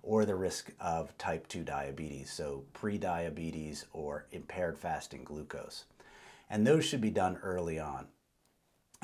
or 0.02 0.24
the 0.24 0.34
risk 0.34 0.70
of 0.80 1.16
type 1.16 1.48
2 1.48 1.62
diabetes, 1.62 2.30
so 2.30 2.64
prediabetes 2.74 3.84
or 3.92 4.26
impaired 4.32 4.78
fasting 4.78 5.24
glucose. 5.24 5.84
And 6.50 6.66
those 6.66 6.84
should 6.84 7.00
be 7.00 7.10
done 7.10 7.38
early 7.42 7.78
on. 7.78 8.06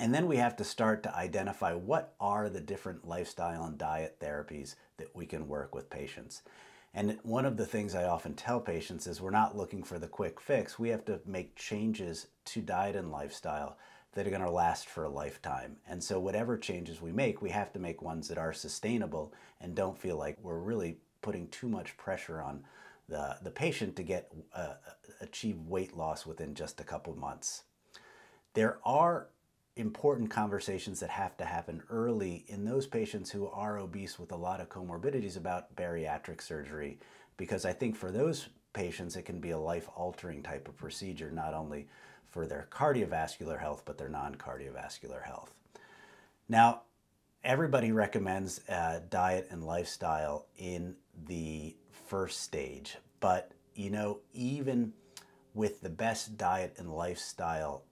And 0.00 0.14
then 0.14 0.28
we 0.28 0.38
have 0.38 0.56
to 0.56 0.64
start 0.64 1.02
to 1.02 1.14
identify 1.14 1.74
what 1.74 2.14
are 2.18 2.48
the 2.48 2.62
different 2.62 3.06
lifestyle 3.06 3.64
and 3.64 3.76
diet 3.76 4.18
therapies 4.18 4.76
that 4.96 5.14
we 5.14 5.26
can 5.26 5.46
work 5.46 5.74
with 5.74 5.90
patients. 5.90 6.40
And 6.94 7.18
one 7.22 7.44
of 7.44 7.58
the 7.58 7.66
things 7.66 7.94
I 7.94 8.04
often 8.04 8.32
tell 8.32 8.60
patients 8.60 9.06
is 9.06 9.20
we're 9.20 9.28
not 9.28 9.58
looking 9.58 9.82
for 9.82 9.98
the 9.98 10.08
quick 10.08 10.40
fix. 10.40 10.78
We 10.78 10.88
have 10.88 11.04
to 11.04 11.20
make 11.26 11.54
changes 11.54 12.28
to 12.46 12.62
diet 12.62 12.96
and 12.96 13.10
lifestyle 13.10 13.76
that 14.14 14.26
are 14.26 14.30
going 14.30 14.40
to 14.40 14.50
last 14.50 14.88
for 14.88 15.04
a 15.04 15.10
lifetime. 15.10 15.76
And 15.86 16.02
so, 16.02 16.18
whatever 16.18 16.56
changes 16.56 17.02
we 17.02 17.12
make, 17.12 17.42
we 17.42 17.50
have 17.50 17.70
to 17.74 17.78
make 17.78 18.00
ones 18.00 18.26
that 18.28 18.38
are 18.38 18.54
sustainable 18.54 19.34
and 19.60 19.74
don't 19.74 19.98
feel 19.98 20.16
like 20.16 20.38
we're 20.42 20.60
really 20.60 20.96
putting 21.20 21.46
too 21.48 21.68
much 21.68 21.98
pressure 21.98 22.40
on 22.40 22.64
the, 23.06 23.36
the 23.42 23.50
patient 23.50 23.96
to 23.96 24.02
get 24.02 24.32
uh, 24.54 24.76
achieve 25.20 25.58
weight 25.60 25.94
loss 25.94 26.24
within 26.24 26.54
just 26.54 26.80
a 26.80 26.84
couple 26.84 27.14
months. 27.14 27.64
There 28.54 28.78
are 28.82 29.28
important 29.80 30.30
conversations 30.30 31.00
that 31.00 31.10
have 31.10 31.36
to 31.38 31.44
happen 31.44 31.82
early 31.90 32.44
in 32.48 32.64
those 32.64 32.86
patients 32.86 33.30
who 33.30 33.48
are 33.48 33.78
obese 33.78 34.18
with 34.18 34.32
a 34.32 34.36
lot 34.36 34.60
of 34.60 34.68
comorbidities 34.68 35.36
about 35.36 35.74
bariatric 35.74 36.40
surgery 36.40 36.98
because 37.36 37.64
I 37.64 37.72
think 37.72 37.96
for 37.96 38.10
those 38.10 38.48
patients 38.72 39.16
it 39.16 39.24
can 39.24 39.40
be 39.40 39.50
a 39.50 39.58
life 39.58 39.88
altering 39.96 40.42
type 40.42 40.68
of 40.68 40.76
procedure 40.76 41.30
not 41.30 41.54
only 41.54 41.88
for 42.28 42.46
their 42.46 42.68
cardiovascular 42.70 43.58
health 43.58 43.82
but 43.84 43.98
their 43.98 44.08
non 44.08 44.36
cardiovascular 44.36 45.22
health. 45.22 45.52
Now, 46.48 46.82
everybody 47.42 47.92
recommends 47.92 48.60
uh, 48.68 49.00
diet 49.08 49.48
and 49.50 49.64
lifestyle 49.64 50.46
in 50.56 50.96
the 51.26 51.74
first 52.06 52.42
stage, 52.42 52.98
but 53.20 53.52
you 53.74 53.90
know, 53.90 54.18
even 54.32 54.92
with 55.54 55.80
the 55.80 55.90
best 55.90 56.36
diet 56.36 56.74
and 56.78 56.92
lifestyle 56.92 57.82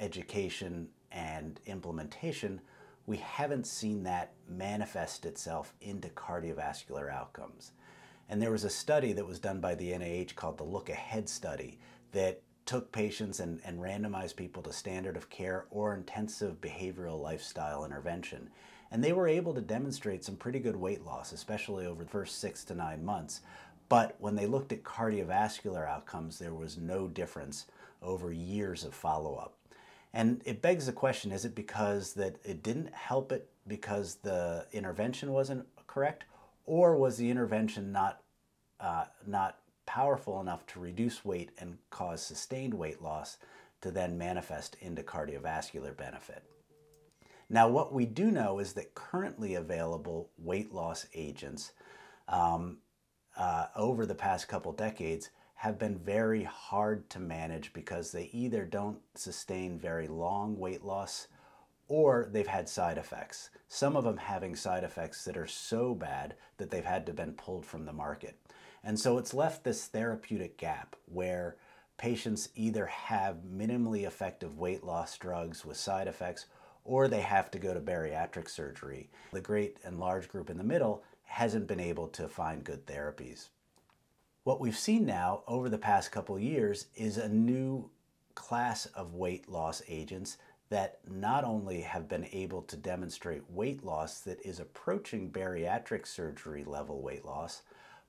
education 0.00 0.88
and 1.12 1.60
implementation, 1.66 2.60
we 3.06 3.18
haven't 3.18 3.66
seen 3.66 4.02
that 4.04 4.32
manifest 4.48 5.26
itself 5.26 5.74
into 5.80 6.08
cardiovascular 6.08 7.12
outcomes. 7.12 7.72
And 8.28 8.40
there 8.40 8.52
was 8.52 8.64
a 8.64 8.70
study 8.70 9.12
that 9.12 9.26
was 9.26 9.40
done 9.40 9.60
by 9.60 9.74
the 9.74 9.90
NIH 9.90 10.34
called 10.34 10.58
the 10.58 10.64
Look 10.64 10.88
Ahead 10.88 11.28
study 11.28 11.78
that 12.12 12.42
took 12.66 12.92
patients 12.92 13.40
and, 13.40 13.60
and 13.64 13.80
randomized 13.80 14.36
people 14.36 14.62
to 14.62 14.72
standard 14.72 15.16
of 15.16 15.28
care 15.28 15.66
or 15.70 15.94
intensive 15.94 16.60
behavioral 16.60 17.20
lifestyle 17.20 17.84
intervention. 17.84 18.48
And 18.92 19.02
they 19.02 19.12
were 19.12 19.26
able 19.26 19.54
to 19.54 19.60
demonstrate 19.60 20.24
some 20.24 20.36
pretty 20.36 20.60
good 20.60 20.76
weight 20.76 21.04
loss, 21.04 21.32
especially 21.32 21.86
over 21.86 22.04
the 22.04 22.10
first 22.10 22.40
six 22.40 22.64
to 22.66 22.74
nine 22.74 23.04
months. 23.04 23.40
But 23.88 24.14
when 24.20 24.36
they 24.36 24.46
looked 24.46 24.72
at 24.72 24.84
cardiovascular 24.84 25.88
outcomes, 25.88 26.38
there 26.38 26.54
was 26.54 26.78
no 26.78 27.08
difference 27.08 27.66
over 28.02 28.32
years 28.32 28.84
of 28.84 28.94
follow 28.94 29.34
up. 29.34 29.56
And 30.12 30.42
it 30.44 30.62
begs 30.62 30.86
the 30.86 30.92
question 30.92 31.30
is 31.32 31.44
it 31.44 31.54
because 31.54 32.14
that 32.14 32.36
it 32.44 32.62
didn't 32.62 32.92
help 32.92 33.32
it 33.32 33.48
because 33.66 34.16
the 34.16 34.66
intervention 34.72 35.32
wasn't 35.32 35.66
correct? 35.86 36.24
Or 36.66 36.96
was 36.96 37.16
the 37.16 37.30
intervention 37.30 37.92
not, 37.92 38.22
uh, 38.80 39.04
not 39.26 39.58
powerful 39.86 40.40
enough 40.40 40.66
to 40.66 40.80
reduce 40.80 41.24
weight 41.24 41.50
and 41.58 41.78
cause 41.90 42.22
sustained 42.22 42.74
weight 42.74 43.02
loss 43.02 43.38
to 43.80 43.90
then 43.90 44.18
manifest 44.18 44.76
into 44.80 45.02
cardiovascular 45.02 45.96
benefit? 45.96 46.42
Now, 47.48 47.68
what 47.68 47.92
we 47.92 48.06
do 48.06 48.30
know 48.30 48.60
is 48.60 48.74
that 48.74 48.94
currently 48.94 49.54
available 49.54 50.30
weight 50.38 50.72
loss 50.72 51.06
agents 51.14 51.72
um, 52.28 52.78
uh, 53.36 53.66
over 53.74 54.06
the 54.06 54.14
past 54.14 54.46
couple 54.48 54.72
decades 54.72 55.30
have 55.60 55.78
been 55.78 55.98
very 55.98 56.42
hard 56.42 57.10
to 57.10 57.20
manage 57.20 57.70
because 57.74 58.12
they 58.12 58.30
either 58.32 58.64
don't 58.64 58.98
sustain 59.14 59.78
very 59.78 60.08
long 60.08 60.58
weight 60.58 60.82
loss 60.82 61.28
or 61.86 62.30
they've 62.32 62.46
had 62.46 62.66
side 62.66 62.96
effects. 62.96 63.50
Some 63.68 63.94
of 63.94 64.04
them 64.04 64.16
having 64.16 64.56
side 64.56 64.84
effects 64.84 65.22
that 65.26 65.36
are 65.36 65.46
so 65.46 65.94
bad 65.94 66.34
that 66.56 66.70
they've 66.70 66.82
had 66.82 67.04
to 67.04 67.12
been 67.12 67.34
pulled 67.34 67.66
from 67.66 67.84
the 67.84 67.92
market. 67.92 68.38
And 68.82 68.98
so 68.98 69.18
it's 69.18 69.34
left 69.34 69.62
this 69.62 69.84
therapeutic 69.84 70.56
gap 70.56 70.96
where 71.04 71.56
patients 71.98 72.48
either 72.54 72.86
have 72.86 73.42
minimally 73.46 74.06
effective 74.06 74.56
weight 74.56 74.82
loss 74.82 75.18
drugs 75.18 75.62
with 75.62 75.76
side 75.76 76.08
effects 76.08 76.46
or 76.84 77.06
they 77.06 77.20
have 77.20 77.50
to 77.50 77.58
go 77.58 77.74
to 77.74 77.80
bariatric 77.80 78.48
surgery. 78.48 79.10
The 79.34 79.42
great 79.42 79.76
and 79.84 80.00
large 80.00 80.26
group 80.26 80.48
in 80.48 80.56
the 80.56 80.64
middle 80.64 81.02
hasn't 81.24 81.66
been 81.66 81.80
able 81.80 82.08
to 82.08 82.28
find 82.28 82.64
good 82.64 82.86
therapies. 82.86 83.48
What 84.42 84.60
we've 84.60 84.78
seen 84.78 85.04
now 85.04 85.42
over 85.46 85.68
the 85.68 85.76
past 85.76 86.12
couple 86.12 86.38
years 86.38 86.86
is 86.94 87.18
a 87.18 87.28
new 87.28 87.90
class 88.34 88.86
of 88.86 89.14
weight 89.14 89.50
loss 89.50 89.82
agents 89.86 90.38
that 90.70 91.00
not 91.06 91.44
only 91.44 91.82
have 91.82 92.08
been 92.08 92.26
able 92.32 92.62
to 92.62 92.76
demonstrate 92.76 93.50
weight 93.50 93.84
loss 93.84 94.20
that 94.20 94.40
is 94.40 94.58
approaching 94.58 95.30
bariatric 95.30 96.06
surgery 96.06 96.64
level 96.64 97.02
weight 97.02 97.26
loss, 97.26 97.62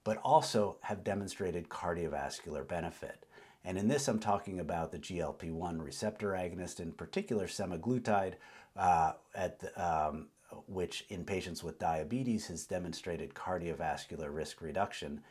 but 0.06 0.18
also 0.24 0.78
have 0.82 1.04
demonstrated 1.04 1.68
cardiovascular 1.68 2.66
benefit. 2.66 3.26
And 3.66 3.78
in 3.78 3.90
this, 3.90 4.08
I'm 4.08 4.20
talking 4.20 4.62
about 4.62 4.92
the 4.92 5.00
GLP 5.00 5.52
1 5.52 5.82
receptor 5.82 6.30
agonist, 6.30 6.80
in 6.80 6.94
particular 6.94 7.48
semaglutide, 7.48 8.36
uh, 8.78 9.14
the, 9.34 9.72
um, 9.76 10.28
which 10.68 11.06
in 11.10 11.26
patients 11.26 11.62
with 11.62 11.78
diabetes 11.78 12.48
has 12.48 12.66
demonstrated 12.66 13.34
cardiovascular 13.34 14.34
risk 14.34 14.62
reduction 14.62 15.22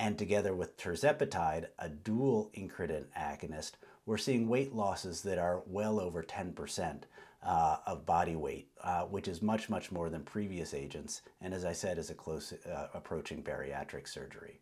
and 0.00 0.16
together 0.16 0.54
with 0.54 0.78
tirzepatide, 0.78 1.66
a 1.78 1.90
dual 1.90 2.50
incretin 2.56 3.04
agonist, 3.16 3.72
we're 4.06 4.16
seeing 4.16 4.48
weight 4.48 4.74
losses 4.74 5.20
that 5.20 5.36
are 5.36 5.62
well 5.66 6.00
over 6.00 6.22
10% 6.22 7.02
uh, 7.42 7.76
of 7.86 8.06
body 8.06 8.34
weight, 8.34 8.70
uh, 8.82 9.02
which 9.02 9.28
is 9.28 9.42
much, 9.42 9.68
much 9.68 9.92
more 9.92 10.08
than 10.08 10.22
previous 10.22 10.72
agents, 10.72 11.20
and 11.42 11.52
as 11.52 11.66
I 11.66 11.72
said, 11.72 11.98
is 11.98 12.08
a 12.08 12.14
close 12.14 12.54
uh, 12.66 12.88
approaching 12.94 13.42
bariatric 13.42 14.08
surgery. 14.08 14.58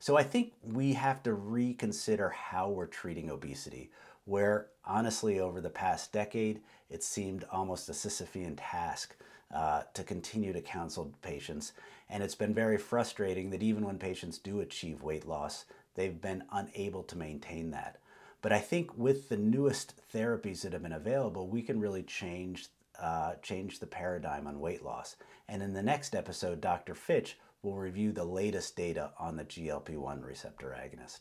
So 0.00 0.16
I 0.16 0.24
think 0.24 0.54
we 0.64 0.94
have 0.94 1.22
to 1.22 1.34
reconsider 1.34 2.30
how 2.30 2.68
we're 2.68 2.86
treating 2.86 3.30
obesity, 3.30 3.92
where 4.24 4.66
honestly, 4.84 5.38
over 5.38 5.60
the 5.60 5.70
past 5.70 6.12
decade, 6.12 6.62
it 6.88 7.04
seemed 7.04 7.44
almost 7.52 7.88
a 7.88 7.92
Sisyphean 7.92 8.54
task 8.56 9.14
uh, 9.54 9.82
to 9.94 10.04
continue 10.04 10.52
to 10.52 10.60
counsel 10.60 11.12
patients. 11.22 11.72
And 12.08 12.22
it's 12.22 12.34
been 12.34 12.54
very 12.54 12.78
frustrating 12.78 13.50
that 13.50 13.62
even 13.62 13.84
when 13.84 13.98
patients 13.98 14.38
do 14.38 14.60
achieve 14.60 15.02
weight 15.02 15.26
loss, 15.26 15.64
they've 15.94 16.20
been 16.20 16.44
unable 16.52 17.02
to 17.04 17.18
maintain 17.18 17.70
that. 17.70 17.98
But 18.42 18.52
I 18.52 18.58
think 18.58 18.96
with 18.96 19.28
the 19.28 19.36
newest 19.36 19.94
therapies 20.12 20.62
that 20.62 20.72
have 20.72 20.82
been 20.82 20.92
available, 20.92 21.48
we 21.48 21.62
can 21.62 21.80
really 21.80 22.02
change 22.02 22.68
uh, 23.00 23.34
change 23.42 23.78
the 23.78 23.86
paradigm 23.86 24.46
on 24.46 24.60
weight 24.60 24.84
loss. 24.84 25.16
And 25.48 25.62
in 25.62 25.72
the 25.72 25.82
next 25.82 26.14
episode, 26.14 26.60
Dr. 26.60 26.94
Fitch 26.94 27.38
will 27.62 27.76
review 27.76 28.12
the 28.12 28.24
latest 28.24 28.76
data 28.76 29.12
on 29.18 29.36
the 29.36 29.44
GLP 29.44 29.96
1 29.96 30.20
receptor 30.20 30.76
agonist. 30.78 31.20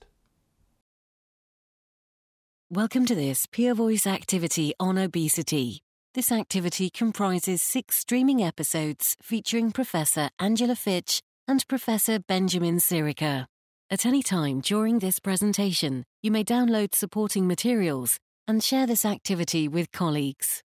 Welcome 2.69 3.05
to 3.05 3.15
this 3.15 3.45
Peer 3.45 3.73
Voice 3.73 4.05
activity 4.05 4.73
on 4.79 4.97
obesity. 4.97 5.83
This 6.15 6.31
activity 6.31 6.89
comprises 6.89 7.61
six 7.61 7.97
streaming 7.97 8.41
episodes 8.41 9.15
featuring 9.21 9.71
Professor 9.71 10.31
Angela 10.39 10.75
Fitch 10.75 11.21
and 11.47 11.63
Professor 11.67 12.17
Benjamin 12.17 12.77
Scirica. 12.77 13.45
At 13.91 14.07
any 14.07 14.23
time 14.23 14.61
during 14.61 14.97
this 14.97 15.19
presentation, 15.19 16.03
you 16.23 16.31
may 16.31 16.43
download 16.43 16.95
supporting 16.95 17.45
materials 17.45 18.17
and 18.47 18.63
share 18.63 18.87
this 18.87 19.05
activity 19.05 19.67
with 19.67 19.91
colleagues. 19.91 20.63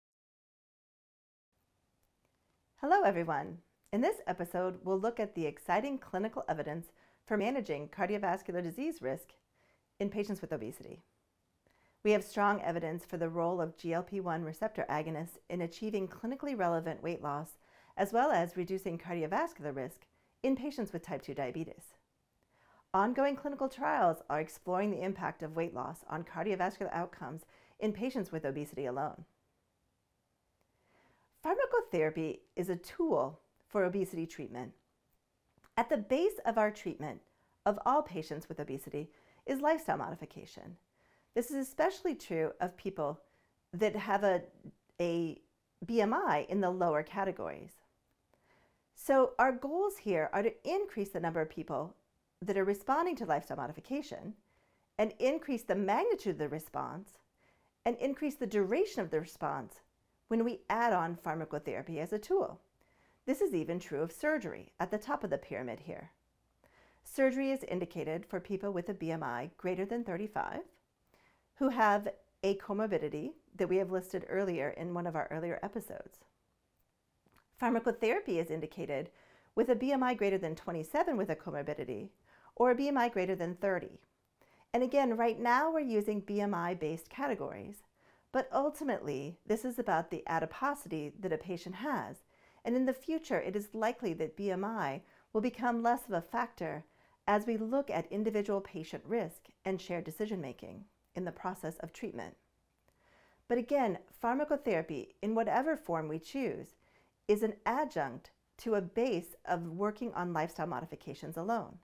Hello, 2.77 3.01
everyone. 3.01 3.57
In 3.91 3.99
this 3.99 4.21
episode, 4.25 4.79
we'll 4.85 4.97
look 4.97 5.19
at 5.19 5.35
the 5.35 5.45
exciting 5.45 5.97
clinical 5.97 6.45
evidence 6.47 6.85
for 7.27 7.35
managing 7.35 7.89
cardiovascular 7.89 8.63
disease 8.63 9.01
risk 9.01 9.33
in 9.99 10.09
patients 10.09 10.39
with 10.39 10.53
obesity. 10.53 11.03
We 12.03 12.11
have 12.11 12.23
strong 12.23 12.61
evidence 12.61 13.05
for 13.05 13.15
the 13.15 13.29
role 13.29 13.61
of 13.61 13.77
GLP 13.77 14.19
1 14.21 14.43
receptor 14.43 14.85
agonists 14.89 15.37
in 15.49 15.61
achieving 15.61 16.09
clinically 16.09 16.57
relevant 16.57 17.01
weight 17.01 17.23
loss, 17.23 17.57
as 17.95 18.11
well 18.11 18.29
as 18.31 18.57
reducing 18.57 18.97
cardiovascular 18.97 19.73
risk 19.73 20.05
in 20.41 20.57
patients 20.57 20.91
with 20.91 21.01
type 21.01 21.21
2 21.21 21.33
diabetes. 21.33 21.93
Ongoing 22.93 23.37
clinical 23.37 23.69
trials 23.69 24.17
are 24.29 24.41
exploring 24.41 24.91
the 24.91 25.01
impact 25.01 25.41
of 25.41 25.55
weight 25.55 25.73
loss 25.73 26.03
on 26.09 26.25
cardiovascular 26.25 26.91
outcomes 26.91 27.43
in 27.79 27.93
patients 27.93 28.31
with 28.31 28.43
obesity 28.43 28.85
alone. 28.85 29.23
Pharmacotherapy 31.43 32.39
is 32.55 32.69
a 32.69 32.75
tool 32.75 33.39
for 33.67 33.85
obesity 33.85 34.27
treatment. 34.27 34.73
At 35.77 35.89
the 35.89 35.97
base 35.97 36.39
of 36.45 36.57
our 36.57 36.69
treatment 36.69 37.21
of 37.65 37.79
all 37.85 38.03
patients 38.03 38.49
with 38.49 38.59
obesity 38.59 39.09
is 39.45 39.61
lifestyle 39.61 39.97
modification. 39.97 40.75
This 41.35 41.49
is 41.49 41.67
especially 41.67 42.15
true 42.15 42.51
of 42.61 42.77
people 42.77 43.19
that 43.73 43.95
have 43.95 44.23
a, 44.23 44.43
a 45.01 45.41
BMI 45.85 46.47
in 46.47 46.61
the 46.61 46.69
lower 46.69 47.01
categories. 47.01 47.71
So, 48.95 49.33
our 49.39 49.51
goals 49.51 49.97
here 49.97 50.29
are 50.31 50.43
to 50.43 50.53
increase 50.67 51.09
the 51.09 51.19
number 51.19 51.41
of 51.41 51.49
people 51.49 51.95
that 52.41 52.57
are 52.57 52.63
responding 52.63 53.15
to 53.17 53.25
lifestyle 53.25 53.57
modification 53.57 54.35
and 54.97 55.13
increase 55.19 55.63
the 55.63 55.75
magnitude 55.75 56.33
of 56.33 56.37
the 56.37 56.49
response 56.49 57.17
and 57.85 57.97
increase 57.97 58.35
the 58.35 58.47
duration 58.47 59.01
of 59.01 59.09
the 59.09 59.19
response 59.19 59.81
when 60.27 60.45
we 60.45 60.61
add 60.69 60.93
on 60.93 61.17
pharmacotherapy 61.17 61.97
as 61.97 62.13
a 62.13 62.19
tool. 62.19 62.61
This 63.25 63.41
is 63.41 63.55
even 63.55 63.79
true 63.79 64.01
of 64.01 64.11
surgery 64.11 64.71
at 64.79 64.91
the 64.91 64.97
top 64.97 65.23
of 65.23 65.29
the 65.31 65.37
pyramid 65.37 65.81
here. 65.81 66.11
Surgery 67.03 67.51
is 67.51 67.63
indicated 67.63 68.25
for 68.25 68.39
people 68.39 68.71
with 68.71 68.89
a 68.89 68.93
BMI 68.93 69.49
greater 69.57 69.85
than 69.85 70.03
35 70.03 70.61
who 71.55 71.69
have 71.69 72.07
a 72.43 72.57
comorbidity 72.57 73.31
that 73.55 73.69
we 73.69 73.77
have 73.77 73.91
listed 73.91 74.25
earlier 74.27 74.69
in 74.69 74.93
one 74.93 75.07
of 75.07 75.15
our 75.15 75.27
earlier 75.31 75.59
episodes. 75.63 76.19
Pharmacotherapy 77.61 78.41
is 78.41 78.49
indicated 78.49 79.09
with 79.55 79.69
a 79.69 79.75
BMI 79.75 80.17
greater 80.17 80.37
than 80.37 80.55
27 80.55 81.15
with 81.15 81.29
a 81.29 81.35
comorbidity 81.35 82.09
or 82.55 82.71
a 82.71 82.75
BMI 82.75 83.11
greater 83.11 83.35
than 83.35 83.55
30. 83.55 83.99
And 84.73 84.83
again, 84.83 85.15
right 85.15 85.39
now 85.39 85.71
we're 85.71 85.81
using 85.81 86.21
BMI 86.21 86.79
based 86.79 87.09
categories, 87.09 87.83
but 88.31 88.49
ultimately 88.51 89.37
this 89.45 89.63
is 89.63 89.77
about 89.77 90.09
the 90.09 90.23
adiposity 90.27 91.13
that 91.19 91.31
a 91.31 91.37
patient 91.37 91.75
has. 91.75 92.17
And 92.65 92.75
in 92.75 92.85
the 92.85 92.93
future, 92.93 93.39
it 93.39 93.55
is 93.55 93.73
likely 93.73 94.13
that 94.13 94.37
BMI 94.37 95.01
will 95.31 95.41
become 95.41 95.83
less 95.83 96.05
of 96.07 96.13
a 96.13 96.21
factor 96.21 96.85
as 97.27 97.45
we 97.45 97.57
look 97.57 97.89
at 97.89 98.11
individual 98.11 98.61
patient 98.61 99.03
risk 99.05 99.47
and 99.63 99.79
shared 99.79 100.03
decision 100.03 100.41
making 100.41 100.85
in 101.15 101.25
the 101.25 101.31
process 101.31 101.77
of 101.79 101.93
treatment. 101.93 102.35
But 103.47 103.57
again, 103.57 103.99
pharmacotherapy, 104.23 105.09
in 105.21 105.35
whatever 105.35 105.75
form 105.75 106.07
we 106.07 106.19
choose, 106.19 106.75
is 107.27 107.43
an 107.43 107.55
adjunct 107.65 108.31
to 108.57 108.75
a 108.75 108.81
base 108.81 109.35
of 109.45 109.67
working 109.67 110.13
on 110.13 110.33
lifestyle 110.33 110.67
modifications 110.67 111.37
alone. 111.37 111.79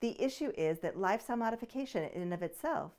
The 0.00 0.20
issue 0.22 0.52
is 0.56 0.78
that 0.80 0.98
lifestyle 0.98 1.36
modification 1.36 2.04
in 2.04 2.22
and 2.22 2.34
of 2.34 2.42
itself 2.42 2.92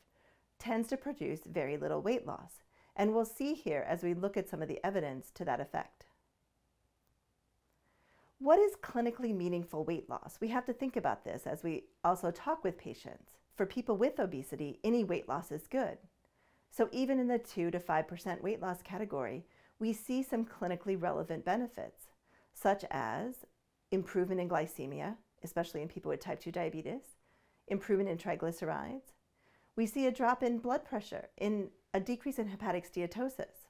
tends 0.57 0.89
to 0.89 0.97
produce 0.97 1.41
very 1.45 1.77
little 1.77 2.01
weight 2.01 2.27
loss, 2.27 2.63
and 2.95 3.13
we'll 3.13 3.25
see 3.25 3.53
here 3.53 3.85
as 3.87 4.03
we 4.03 4.13
look 4.13 4.35
at 4.35 4.49
some 4.49 4.61
of 4.61 4.67
the 4.67 4.85
evidence 4.85 5.31
to 5.35 5.45
that 5.45 5.61
effect. 5.61 6.05
What 8.39 8.59
is 8.59 8.75
clinically 8.81 9.35
meaningful 9.35 9.83
weight 9.83 10.09
loss? 10.09 10.37
We 10.41 10.49
have 10.49 10.65
to 10.65 10.73
think 10.73 10.95
about 10.95 11.23
this 11.23 11.45
as 11.45 11.63
we 11.63 11.85
also 12.03 12.31
talk 12.31 12.63
with 12.63 12.77
patients. 12.77 13.38
For 13.59 13.65
people 13.65 13.97
with 13.97 14.21
obesity, 14.21 14.79
any 14.85 15.03
weight 15.03 15.27
loss 15.27 15.51
is 15.51 15.67
good. 15.67 15.97
So 16.71 16.87
even 16.93 17.19
in 17.19 17.27
the 17.27 17.39
2 17.39 17.71
to 17.71 17.79
5% 17.81 18.41
weight 18.41 18.61
loss 18.61 18.81
category, 18.81 19.43
we 19.79 19.91
see 19.91 20.23
some 20.23 20.45
clinically 20.45 20.95
relevant 20.97 21.43
benefits, 21.43 22.05
such 22.53 22.85
as 22.89 23.45
improvement 23.91 24.39
in 24.39 24.47
glycemia, 24.47 25.17
especially 25.43 25.81
in 25.81 25.89
people 25.89 26.07
with 26.07 26.21
type 26.21 26.39
2 26.39 26.53
diabetes, 26.53 27.01
improvement 27.67 28.07
in 28.07 28.17
triglycerides. 28.17 29.11
We 29.75 29.85
see 29.85 30.07
a 30.07 30.11
drop 30.13 30.41
in 30.41 30.59
blood 30.59 30.85
pressure, 30.85 31.27
in 31.35 31.67
a 31.93 31.99
decrease 31.99 32.39
in 32.39 32.47
hepatic 32.47 32.89
steatosis. 32.89 33.67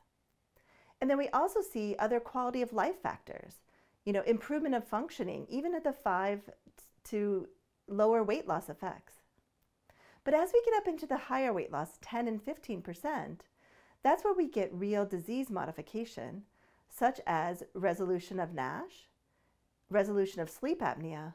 And 1.02 1.10
then 1.10 1.18
we 1.18 1.30
also 1.30 1.62
see 1.62 1.96
other 1.98 2.20
quality 2.20 2.62
of 2.62 2.74
life 2.74 3.02
factors, 3.02 3.56
you 4.06 4.14
know, 4.14 4.22
improvement 4.22 4.76
of 4.76 4.88
functioning, 4.88 5.48
even 5.50 5.74
at 5.74 5.84
the 5.84 5.94
5 5.94 6.42
to 7.06 7.48
lower 7.88 8.24
weight 8.24 8.48
loss 8.48 8.70
effects. 8.70 9.19
But 10.24 10.34
as 10.34 10.52
we 10.54 10.62
get 10.64 10.76
up 10.76 10.88
into 10.88 11.08
the 11.08 11.18
higher 11.18 11.54
weight 11.54 11.72
loss, 11.72 11.98
10 12.02 12.28
and 12.28 12.44
15%, 12.44 13.40
that's 14.04 14.24
where 14.24 14.34
we 14.34 14.48
get 14.48 14.74
real 14.74 15.06
disease 15.06 15.50
modification, 15.50 16.44
such 16.90 17.20
as 17.26 17.64
resolution 17.74 18.40
of 18.40 18.54
NASH, 18.54 19.10
resolution 19.90 20.42
of 20.42 20.50
sleep 20.50 20.82
apnea, 20.82 21.34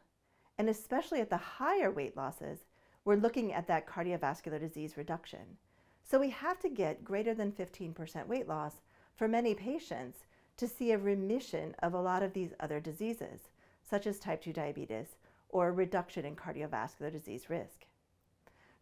and 0.58 0.68
especially 0.68 1.20
at 1.20 1.30
the 1.30 1.36
higher 1.36 1.90
weight 1.90 2.16
losses, 2.16 2.64
we're 3.04 3.16
looking 3.16 3.52
at 3.52 3.66
that 3.66 3.86
cardiovascular 3.86 4.60
disease 4.60 4.96
reduction. 4.96 5.58
So 6.02 6.18
we 6.18 6.30
have 6.30 6.58
to 6.60 6.68
get 6.68 7.04
greater 7.04 7.34
than 7.34 7.52
15% 7.52 8.26
weight 8.26 8.48
loss 8.48 8.82
for 9.16 9.28
many 9.28 9.54
patients 9.54 10.18
to 10.56 10.68
see 10.68 10.92
a 10.92 10.98
remission 10.98 11.74
of 11.82 11.94
a 11.94 12.00
lot 12.00 12.22
of 12.22 12.32
these 12.32 12.54
other 12.60 12.80
diseases, 12.80 13.48
such 13.82 14.06
as 14.06 14.18
type 14.18 14.42
2 14.42 14.52
diabetes 14.52 15.16
or 15.48 15.68
a 15.68 15.72
reduction 15.72 16.24
in 16.24 16.36
cardiovascular 16.36 17.10
disease 17.10 17.50
risk. 17.50 17.86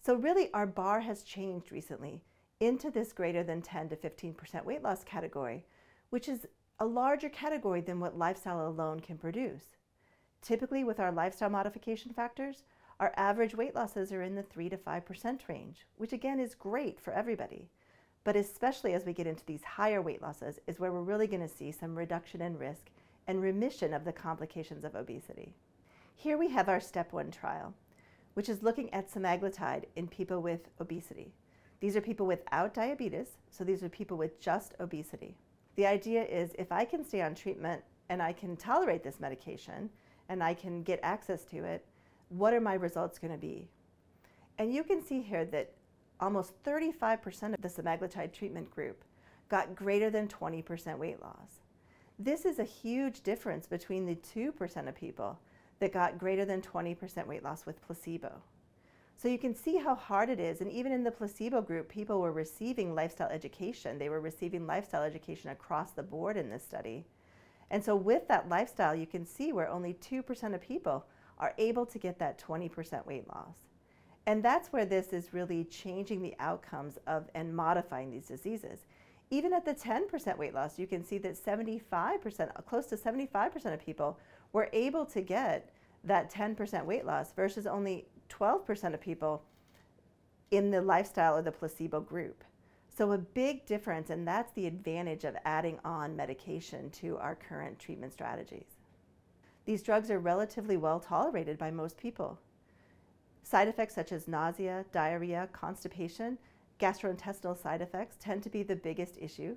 So, 0.04 0.16
really, 0.16 0.50
our 0.52 0.66
bar 0.66 1.00
has 1.00 1.22
changed 1.22 1.70
recently 1.70 2.24
into 2.58 2.90
this 2.90 3.12
greater 3.12 3.44
than 3.44 3.62
10 3.62 3.90
to 3.90 3.96
15% 3.96 4.64
weight 4.64 4.82
loss 4.82 5.04
category, 5.04 5.64
which 6.10 6.28
is 6.28 6.44
a 6.80 6.86
larger 6.86 7.28
category 7.28 7.80
than 7.80 8.00
what 8.00 8.18
lifestyle 8.18 8.66
alone 8.66 8.98
can 8.98 9.16
produce. 9.16 9.76
Typically, 10.40 10.82
with 10.82 10.98
our 10.98 11.12
lifestyle 11.12 11.50
modification 11.50 12.12
factors, 12.12 12.64
our 12.98 13.12
average 13.16 13.54
weight 13.54 13.76
losses 13.76 14.12
are 14.12 14.22
in 14.22 14.34
the 14.34 14.42
3 14.42 14.68
to 14.70 14.76
5% 14.76 15.48
range, 15.48 15.86
which 15.96 16.12
again 16.12 16.40
is 16.40 16.56
great 16.56 17.00
for 17.00 17.12
everybody. 17.12 17.68
But 18.24 18.34
especially 18.34 18.94
as 18.94 19.04
we 19.04 19.12
get 19.12 19.28
into 19.28 19.46
these 19.46 19.62
higher 19.62 20.02
weight 20.02 20.20
losses, 20.20 20.58
is 20.66 20.80
where 20.80 20.90
we're 20.90 21.02
really 21.02 21.28
going 21.28 21.42
to 21.42 21.48
see 21.48 21.70
some 21.70 21.94
reduction 21.94 22.42
in 22.42 22.58
risk 22.58 22.90
and 23.28 23.40
remission 23.40 23.94
of 23.94 24.04
the 24.04 24.12
complications 24.12 24.82
of 24.82 24.96
obesity. 24.96 25.54
Here 26.16 26.36
we 26.36 26.48
have 26.50 26.68
our 26.68 26.80
step 26.80 27.12
one 27.12 27.30
trial 27.30 27.74
which 28.34 28.48
is 28.48 28.62
looking 28.62 28.92
at 28.92 29.10
semaglutide 29.10 29.84
in 29.96 30.08
people 30.08 30.40
with 30.40 30.68
obesity. 30.80 31.32
These 31.80 31.96
are 31.96 32.00
people 32.00 32.26
without 32.26 32.74
diabetes, 32.74 33.38
so 33.50 33.64
these 33.64 33.82
are 33.82 33.88
people 33.88 34.16
with 34.16 34.40
just 34.40 34.74
obesity. 34.80 35.36
The 35.76 35.86
idea 35.86 36.22
is 36.24 36.52
if 36.58 36.70
I 36.70 36.84
can 36.84 37.04
stay 37.04 37.22
on 37.22 37.34
treatment 37.34 37.82
and 38.08 38.22
I 38.22 38.32
can 38.32 38.56
tolerate 38.56 39.02
this 39.02 39.20
medication 39.20 39.90
and 40.28 40.42
I 40.42 40.54
can 40.54 40.82
get 40.82 41.00
access 41.02 41.44
to 41.46 41.64
it, 41.64 41.84
what 42.28 42.54
are 42.54 42.60
my 42.60 42.74
results 42.74 43.18
going 43.18 43.32
to 43.32 43.38
be? 43.38 43.68
And 44.58 44.72
you 44.72 44.84
can 44.84 45.04
see 45.04 45.20
here 45.20 45.44
that 45.46 45.72
almost 46.20 46.52
35% 46.62 47.54
of 47.54 47.60
the 47.60 47.68
semaglutide 47.68 48.32
treatment 48.32 48.70
group 48.70 49.04
got 49.48 49.74
greater 49.74 50.08
than 50.08 50.28
20% 50.28 50.98
weight 50.98 51.20
loss. 51.20 51.62
This 52.18 52.44
is 52.44 52.58
a 52.58 52.64
huge 52.64 53.22
difference 53.22 53.66
between 53.66 54.06
the 54.06 54.14
2% 54.14 54.88
of 54.88 54.94
people 54.94 55.38
that 55.82 55.92
got 55.92 56.16
greater 56.16 56.44
than 56.44 56.62
20% 56.62 57.26
weight 57.26 57.42
loss 57.42 57.66
with 57.66 57.82
placebo. 57.82 58.40
So 59.16 59.26
you 59.26 59.36
can 59.36 59.52
see 59.52 59.78
how 59.78 59.96
hard 59.96 60.30
it 60.30 60.38
is. 60.38 60.60
And 60.60 60.70
even 60.70 60.92
in 60.92 61.02
the 61.02 61.10
placebo 61.10 61.60
group, 61.60 61.88
people 61.88 62.20
were 62.20 62.30
receiving 62.30 62.94
lifestyle 62.94 63.30
education. 63.30 63.98
They 63.98 64.08
were 64.08 64.20
receiving 64.20 64.64
lifestyle 64.64 65.02
education 65.02 65.50
across 65.50 65.90
the 65.90 66.04
board 66.04 66.36
in 66.36 66.50
this 66.50 66.62
study. 66.62 67.04
And 67.68 67.84
so 67.84 67.96
with 67.96 68.28
that 68.28 68.48
lifestyle, 68.48 68.94
you 68.94 69.06
can 69.06 69.26
see 69.26 69.52
where 69.52 69.68
only 69.68 69.94
2% 69.94 70.54
of 70.54 70.60
people 70.60 71.04
are 71.40 71.52
able 71.58 71.84
to 71.86 71.98
get 71.98 72.16
that 72.20 72.40
20% 72.40 73.04
weight 73.04 73.26
loss. 73.28 73.56
And 74.26 74.40
that's 74.40 74.68
where 74.68 74.84
this 74.84 75.12
is 75.12 75.34
really 75.34 75.64
changing 75.64 76.22
the 76.22 76.36
outcomes 76.38 76.96
of 77.08 77.28
and 77.34 77.52
modifying 77.52 78.12
these 78.12 78.28
diseases. 78.28 78.86
Even 79.30 79.52
at 79.52 79.64
the 79.64 79.74
10% 79.74 80.38
weight 80.38 80.54
loss, 80.54 80.78
you 80.78 80.86
can 80.86 81.02
see 81.04 81.18
that 81.18 81.34
75%, 81.34 82.64
close 82.66 82.86
to 82.86 82.96
75% 82.96 83.74
of 83.74 83.84
people 83.84 84.20
were 84.52 84.68
able 84.72 85.06
to 85.06 85.20
get 85.20 85.71
that 86.04 86.32
10% 86.32 86.84
weight 86.84 87.04
loss 87.04 87.32
versus 87.32 87.66
only 87.66 88.06
12% 88.28 88.94
of 88.94 89.00
people 89.00 89.42
in 90.50 90.70
the 90.70 90.80
lifestyle 90.80 91.36
or 91.36 91.42
the 91.42 91.52
placebo 91.52 92.00
group. 92.00 92.44
So, 92.94 93.12
a 93.12 93.18
big 93.18 93.64
difference, 93.64 94.10
and 94.10 94.28
that's 94.28 94.52
the 94.52 94.66
advantage 94.66 95.24
of 95.24 95.34
adding 95.46 95.78
on 95.82 96.14
medication 96.14 96.90
to 96.90 97.16
our 97.18 97.34
current 97.34 97.78
treatment 97.78 98.12
strategies. 98.12 98.76
These 99.64 99.82
drugs 99.82 100.10
are 100.10 100.18
relatively 100.18 100.76
well 100.76 101.00
tolerated 101.00 101.56
by 101.56 101.70
most 101.70 101.96
people. 101.96 102.38
Side 103.42 103.68
effects 103.68 103.94
such 103.94 104.12
as 104.12 104.28
nausea, 104.28 104.84
diarrhea, 104.92 105.48
constipation, 105.52 106.36
gastrointestinal 106.78 107.56
side 107.56 107.80
effects 107.80 108.16
tend 108.20 108.42
to 108.42 108.50
be 108.50 108.62
the 108.62 108.76
biggest 108.76 109.16
issue. 109.18 109.56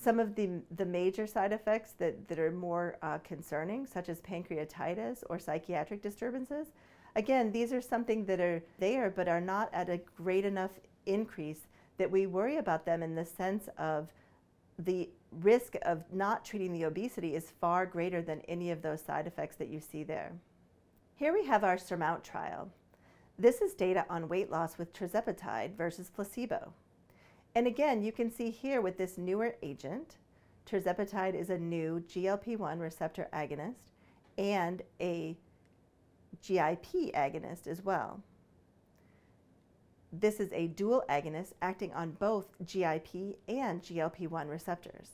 Some 0.00 0.20
of 0.20 0.36
the, 0.36 0.48
the 0.76 0.86
major 0.86 1.26
side 1.26 1.52
effects 1.52 1.92
that, 1.98 2.28
that 2.28 2.38
are 2.38 2.52
more 2.52 2.98
uh, 3.02 3.18
concerning, 3.18 3.84
such 3.84 4.08
as 4.08 4.20
pancreatitis 4.20 5.24
or 5.28 5.40
psychiatric 5.40 6.02
disturbances, 6.02 6.68
again, 7.16 7.50
these 7.50 7.72
are 7.72 7.80
something 7.80 8.24
that 8.26 8.38
are 8.38 8.62
there 8.78 9.10
but 9.10 9.26
are 9.26 9.40
not 9.40 9.68
at 9.72 9.90
a 9.90 10.00
great 10.16 10.44
enough 10.44 10.70
increase 11.06 11.66
that 11.96 12.08
we 12.08 12.26
worry 12.26 12.58
about 12.58 12.86
them 12.86 13.02
in 13.02 13.16
the 13.16 13.24
sense 13.24 13.68
of 13.76 14.12
the 14.78 15.10
risk 15.42 15.74
of 15.82 16.04
not 16.12 16.44
treating 16.44 16.72
the 16.72 16.84
obesity 16.84 17.34
is 17.34 17.52
far 17.60 17.84
greater 17.84 18.22
than 18.22 18.40
any 18.42 18.70
of 18.70 18.82
those 18.82 19.00
side 19.00 19.26
effects 19.26 19.56
that 19.56 19.68
you 19.68 19.80
see 19.80 20.04
there. 20.04 20.32
Here 21.16 21.32
we 21.32 21.44
have 21.46 21.64
our 21.64 21.76
SURMOUNT 21.76 22.22
trial. 22.22 22.70
This 23.36 23.60
is 23.60 23.74
data 23.74 24.06
on 24.08 24.28
weight 24.28 24.48
loss 24.48 24.78
with 24.78 24.92
tirzepatide 24.92 25.76
versus 25.76 26.08
placebo. 26.14 26.72
And 27.54 27.66
again, 27.66 28.02
you 28.02 28.12
can 28.12 28.30
see 28.30 28.50
here 28.50 28.80
with 28.80 28.98
this 28.98 29.18
newer 29.18 29.56
agent, 29.62 30.16
tirzepatide 30.66 31.34
is 31.34 31.50
a 31.50 31.58
new 31.58 32.00
GLP-1 32.08 32.80
receptor 32.80 33.28
agonist 33.32 33.88
and 34.36 34.82
a 35.00 35.36
GIP 36.42 37.12
agonist 37.14 37.66
as 37.66 37.84
well. 37.84 38.22
This 40.12 40.40
is 40.40 40.50
a 40.52 40.68
dual 40.68 41.04
agonist 41.08 41.52
acting 41.60 41.92
on 41.92 42.12
both 42.12 42.46
GIP 42.64 43.36
and 43.48 43.82
GLP-1 43.82 44.48
receptors. 44.48 45.08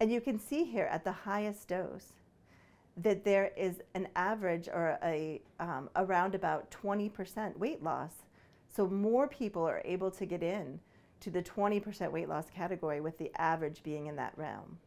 And 0.00 0.10
you 0.10 0.20
can 0.20 0.40
see 0.40 0.64
here 0.64 0.86
at 0.90 1.04
the 1.04 1.12
highest 1.12 1.68
dose 1.68 2.12
that 2.96 3.24
there 3.24 3.52
is 3.56 3.80
an 3.94 4.08
average 4.16 4.68
or 4.68 4.98
a 5.02 5.40
um, 5.60 5.88
around 5.96 6.34
about 6.34 6.70
20% 6.70 7.56
weight 7.56 7.82
loss. 7.82 8.12
So 8.74 8.86
more 8.86 9.28
people 9.28 9.62
are 9.62 9.82
able 9.84 10.10
to 10.10 10.26
get 10.26 10.42
in 10.42 10.80
to 11.22 11.30
the 11.30 11.42
20% 11.42 12.10
weight 12.10 12.28
loss 12.28 12.50
category 12.50 13.00
with 13.00 13.16
the 13.16 13.30
average 13.36 13.82
being 13.82 14.08
in 14.08 14.16
that 14.16 14.36
realm. 14.36 14.78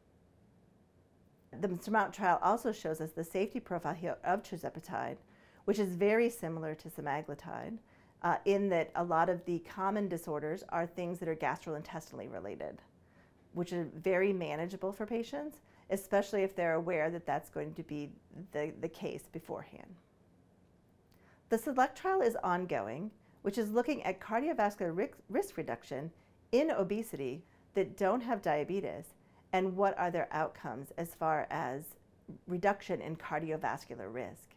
The 1.61 1.79
SURMOUNT 1.81 2.13
trial 2.13 2.39
also 2.43 2.73
shows 2.73 2.99
us 2.99 3.11
the 3.11 3.23
safety 3.23 3.61
profile 3.61 3.93
here 3.93 4.17
of 4.25 4.43
tirzepatide, 4.43 5.17
which 5.63 5.79
is 5.79 5.95
very 5.95 6.29
similar 6.29 6.75
to 6.75 6.89
semaglutide 6.89 7.77
uh, 8.21 8.37
in 8.43 8.67
that 8.69 8.91
a 8.95 9.03
lot 9.03 9.29
of 9.29 9.45
the 9.45 9.59
common 9.59 10.09
disorders 10.09 10.63
are 10.69 10.85
things 10.85 11.19
that 11.19 11.29
are 11.29 11.35
gastrointestinally 11.35 12.31
related, 12.31 12.81
which 13.53 13.71
are 13.71 13.87
very 13.95 14.33
manageable 14.33 14.91
for 14.91 15.05
patients, 15.05 15.61
especially 15.89 16.43
if 16.43 16.53
they're 16.53 16.73
aware 16.73 17.09
that 17.09 17.25
that's 17.25 17.49
going 17.49 17.73
to 17.75 17.83
be 17.83 18.09
the, 18.51 18.73
the 18.81 18.89
case 18.89 19.29
beforehand. 19.31 19.95
The 21.47 21.57
SELECT 21.57 21.97
trial 21.97 22.21
is 22.21 22.35
ongoing, 22.43 23.11
which 23.43 23.57
is 23.57 23.71
looking 23.71 24.03
at 24.03 24.19
cardiovascular 24.19 25.09
risk 25.29 25.55
reduction 25.55 26.11
in 26.51 26.71
obesity 26.71 27.43
that 27.73 27.97
don't 27.97 28.21
have 28.21 28.41
diabetes 28.41 29.05
and 29.53 29.75
what 29.75 29.97
are 29.97 30.11
their 30.11 30.27
outcomes 30.31 30.91
as 30.97 31.15
far 31.15 31.47
as 31.49 31.83
reduction 32.47 33.01
in 33.01 33.15
cardiovascular 33.15 34.13
risk. 34.13 34.55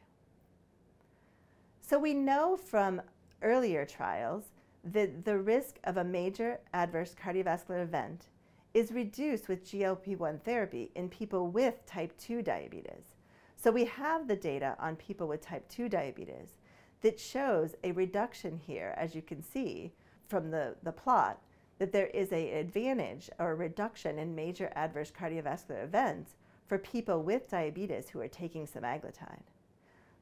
So 1.80 1.98
we 1.98 2.14
know 2.14 2.56
from 2.56 3.00
earlier 3.42 3.84
trials 3.84 4.44
that 4.84 5.24
the 5.24 5.38
risk 5.38 5.78
of 5.84 5.96
a 5.96 6.04
major 6.04 6.60
adverse 6.72 7.14
cardiovascular 7.14 7.82
event 7.82 8.26
is 8.74 8.92
reduced 8.92 9.48
with 9.48 9.64
GLP 9.64 10.16
1 10.16 10.40
therapy 10.40 10.90
in 10.94 11.08
people 11.08 11.48
with 11.48 11.84
type 11.86 12.16
2 12.18 12.42
diabetes. 12.42 13.16
So 13.56 13.70
we 13.70 13.86
have 13.86 14.28
the 14.28 14.36
data 14.36 14.76
on 14.78 14.96
people 14.96 15.26
with 15.26 15.40
type 15.40 15.68
2 15.68 15.88
diabetes 15.88 16.56
that 17.00 17.18
shows 17.18 17.74
a 17.82 17.92
reduction 17.92 18.56
here, 18.56 18.94
as 18.96 19.14
you 19.14 19.22
can 19.22 19.42
see 19.42 19.92
from 20.28 20.50
the, 20.50 20.76
the 20.82 20.92
plot, 20.92 21.40
that 21.78 21.92
there 21.92 22.08
is 22.08 22.32
an 22.32 22.38
advantage 22.38 23.30
or 23.38 23.54
reduction 23.54 24.18
in 24.18 24.34
major 24.34 24.70
adverse 24.74 25.10
cardiovascular 25.10 25.82
events 25.84 26.34
for 26.66 26.78
people 26.78 27.22
with 27.22 27.48
diabetes 27.48 28.08
who 28.10 28.20
are 28.20 28.28
taking 28.28 28.66
semaglutide. 28.66 29.42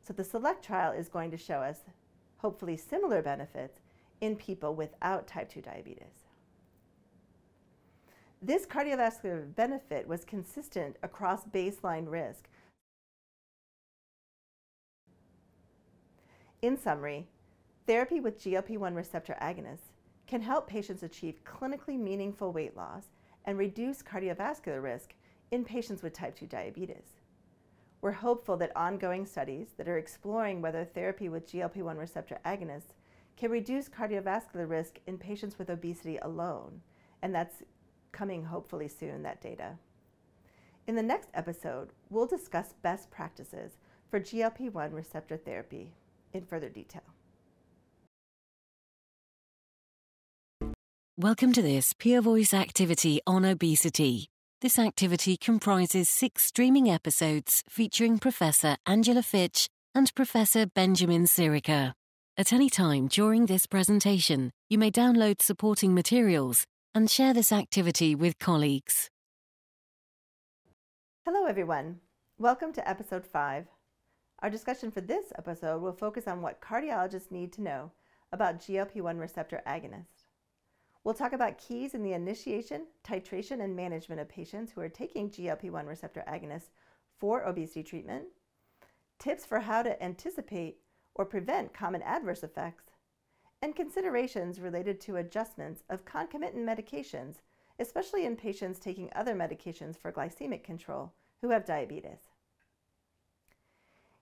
So 0.01 0.12
the 0.12 0.25
SELECT 0.25 0.64
trial 0.64 0.92
is 0.92 1.09
going 1.09 1.31
to 1.33 1.37
show 1.37 1.59
us 1.59 1.81
hopefully 2.37 2.77
similar 2.77 3.23
benefits 3.23 3.81
in 4.21 4.37
people 4.37 4.75
without 4.75 5.27
type 5.27 5.49
2 5.51 5.62
diabetes. 5.62 6.27
This 8.40 8.66
cardiovascular 8.66 9.55
benefit 9.55 10.07
was 10.07 10.25
consistent 10.25 10.97
across 11.03 11.45
baseline 11.47 12.09
risk. 12.09 12.49
In 16.62 16.79
summary, 16.79 17.27
therapy 17.87 18.21
with 18.21 18.38
GLP 18.42 18.79
1 18.79 18.95
receptor 18.95 19.37
agonists 19.40 19.96
can 20.27 20.41
help 20.41 20.67
patients 20.67 21.03
achieve 21.03 21.45
clinically 21.45 21.99
meaningful 21.99 22.53
weight 22.53 22.77
loss 22.77 23.05
and 23.45 23.59
reduce 23.59 24.03
cardiovascular 24.03 24.83
risk 24.83 25.15
in 25.51 25.65
patients 25.65 26.03
with 26.03 26.12
type 26.12 26.37
2 26.37 26.47
diabetes. 26.47 27.21
We're 28.01 28.12
hopeful 28.12 28.57
that 28.59 28.77
ongoing 28.77 29.25
studies 29.25 29.69
that 29.77 29.89
are 29.89 29.99
exploring 29.99 30.61
whether 30.61 30.85
therapy 30.85 31.29
with 31.29 31.51
GLP 31.51 31.79
1 31.79 31.97
receptor 31.97 32.39
agonists 32.45 32.95
can 33.37 33.51
reduce 33.51 33.89
cardiovascular 33.89 34.69
risk 34.69 34.99
in 35.07 35.19
patients 35.19 35.59
with 35.59 35.71
obesity 35.71 36.19
alone, 36.19 36.81
and 37.23 37.35
that's 37.35 37.62
coming 38.12 38.45
hopefully 38.45 38.89
soon, 38.89 39.23
that 39.23 39.41
data. 39.41 39.77
In 40.87 40.95
the 40.95 41.03
next 41.03 41.29
episode, 41.35 41.91
we'll 42.11 42.27
discuss 42.27 42.75
best 42.83 43.11
practices 43.11 43.73
for 44.09 44.21
GLP 44.21 44.73
1 44.73 44.93
receptor 44.93 45.37
therapy 45.37 45.93
in 46.33 46.45
further 46.45 46.69
detail. 46.69 47.03
Welcome 51.18 51.55
to 51.55 51.62
this 51.62 51.94
Peer 51.94 52.20
Voice 52.20 52.52
activity 52.52 53.22
on 53.26 53.46
obesity. 53.46 54.29
This 54.61 54.79
activity 54.79 55.38
comprises 55.38 56.11
six 56.11 56.44
streaming 56.44 56.90
episodes 56.90 57.62
featuring 57.70 58.18
Professor 58.18 58.76
Angela 58.85 59.22
Fitch 59.22 59.66
and 59.94 60.14
Professor 60.14 60.66
Benjamin 60.66 61.24
Scirica. 61.24 61.94
At 62.37 62.52
any 62.52 62.68
time 62.68 63.09
during 63.09 63.46
this 63.46 63.64
presentation, 63.64 64.50
you 64.68 64.76
may 64.76 64.90
download 64.90 65.40
supporting 65.40 65.94
materials 65.94 66.66
and 66.94 67.11
share 67.11 67.33
this 67.33 67.50
activity 67.50 68.14
with 68.14 68.38
colleagues. 68.38 69.09
Hello, 71.24 71.46
everyone. 71.46 72.00
Welcome 72.37 72.74
to 72.74 72.87
episode 72.87 73.24
5. 73.24 73.64
Our 74.40 74.50
discussion 74.50 74.90
for 74.90 75.00
this 75.00 75.33
episode 75.38 75.81
will 75.81 75.94
focus 75.94 76.29
on 76.29 76.42
what 76.42 76.61
cardiologists 76.61 77.31
need 77.31 77.55
to 77.55 77.62
know 77.62 77.92
about 78.33 78.61
GLP 78.61 79.00
1 79.00 79.16
receptor 79.16 79.62
agonists. 79.66 80.15
We'll 81.07 81.14
talk 81.14 81.33
about 81.33 81.57
keys 81.57 81.95
in 81.95 82.03
the 82.03 82.14
initiation, 82.14 82.88
titration, 83.05 83.62
and 83.62 83.77
management 83.77 84.21
of 84.21 84.29
patients 84.29 84.73
who 84.73 84.81
are 84.81 84.88
taking 84.88 85.31
GLP 85.31 85.71
1 85.71 85.87
receptor 85.87 86.25
agonists 86.27 86.71
for 87.16 87.45
obesity 87.45 87.85
treatment, 87.85 88.25
tips 89.21 89.47
for 89.47 89.61
how 89.61 89.85
to 89.85 90.03
anticipate 90.03 90.79
or 91.14 91.25
prevent 91.25 91.73
common 91.73 92.03
adverse 92.03 92.42
effects, 92.42 92.90
and 93.62 93.77
considerations 93.77 94.59
related 94.59 95.01
to 95.03 95.14
adjustments 95.14 95.85
of 95.88 96.05
concomitant 96.05 96.66
medications, 96.66 97.37
especially 97.79 98.27
in 98.27 98.35
patients 98.35 98.81
taking 98.81 99.09
other 99.14 99.37
medications 99.37 99.97
for 99.97 100.11
glycemic 100.11 100.64
control 100.64 101.12
who 101.40 101.51
have 101.51 101.64
diabetes. 101.64 102.33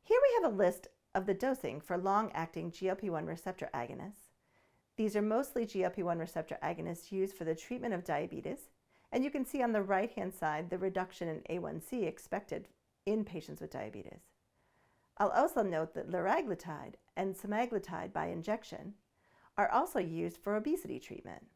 Here 0.02 0.20
we 0.20 0.42
have 0.42 0.52
a 0.52 0.54
list 0.54 0.88
of 1.14 1.24
the 1.24 1.32
dosing 1.32 1.80
for 1.80 1.96
long 1.96 2.30
acting 2.34 2.70
GLP 2.70 3.08
1 3.08 3.24
receptor 3.24 3.70
agonists 3.72 4.23
these 4.96 5.16
are 5.16 5.22
mostly 5.22 5.66
GLP-1 5.66 6.18
receptor 6.18 6.58
agonists 6.62 7.10
used 7.10 7.36
for 7.36 7.44
the 7.44 7.54
treatment 7.54 7.94
of 7.94 8.04
diabetes, 8.04 8.68
and 9.10 9.24
you 9.24 9.30
can 9.30 9.44
see 9.44 9.62
on 9.62 9.72
the 9.72 9.82
right-hand 9.82 10.32
side 10.32 10.70
the 10.70 10.78
reduction 10.78 11.28
in 11.28 11.60
A1C 11.60 12.06
expected 12.06 12.68
in 13.06 13.24
patients 13.24 13.60
with 13.60 13.70
diabetes. 13.70 14.20
I'll 15.18 15.30
also 15.30 15.62
note 15.62 15.94
that 15.94 16.10
liraglutide 16.10 16.94
and 17.16 17.34
semaglutide 17.34 18.12
by 18.12 18.26
injection 18.26 18.94
are 19.56 19.70
also 19.70 19.98
used 19.98 20.38
for 20.38 20.56
obesity 20.56 20.98
treatment. 20.98 21.46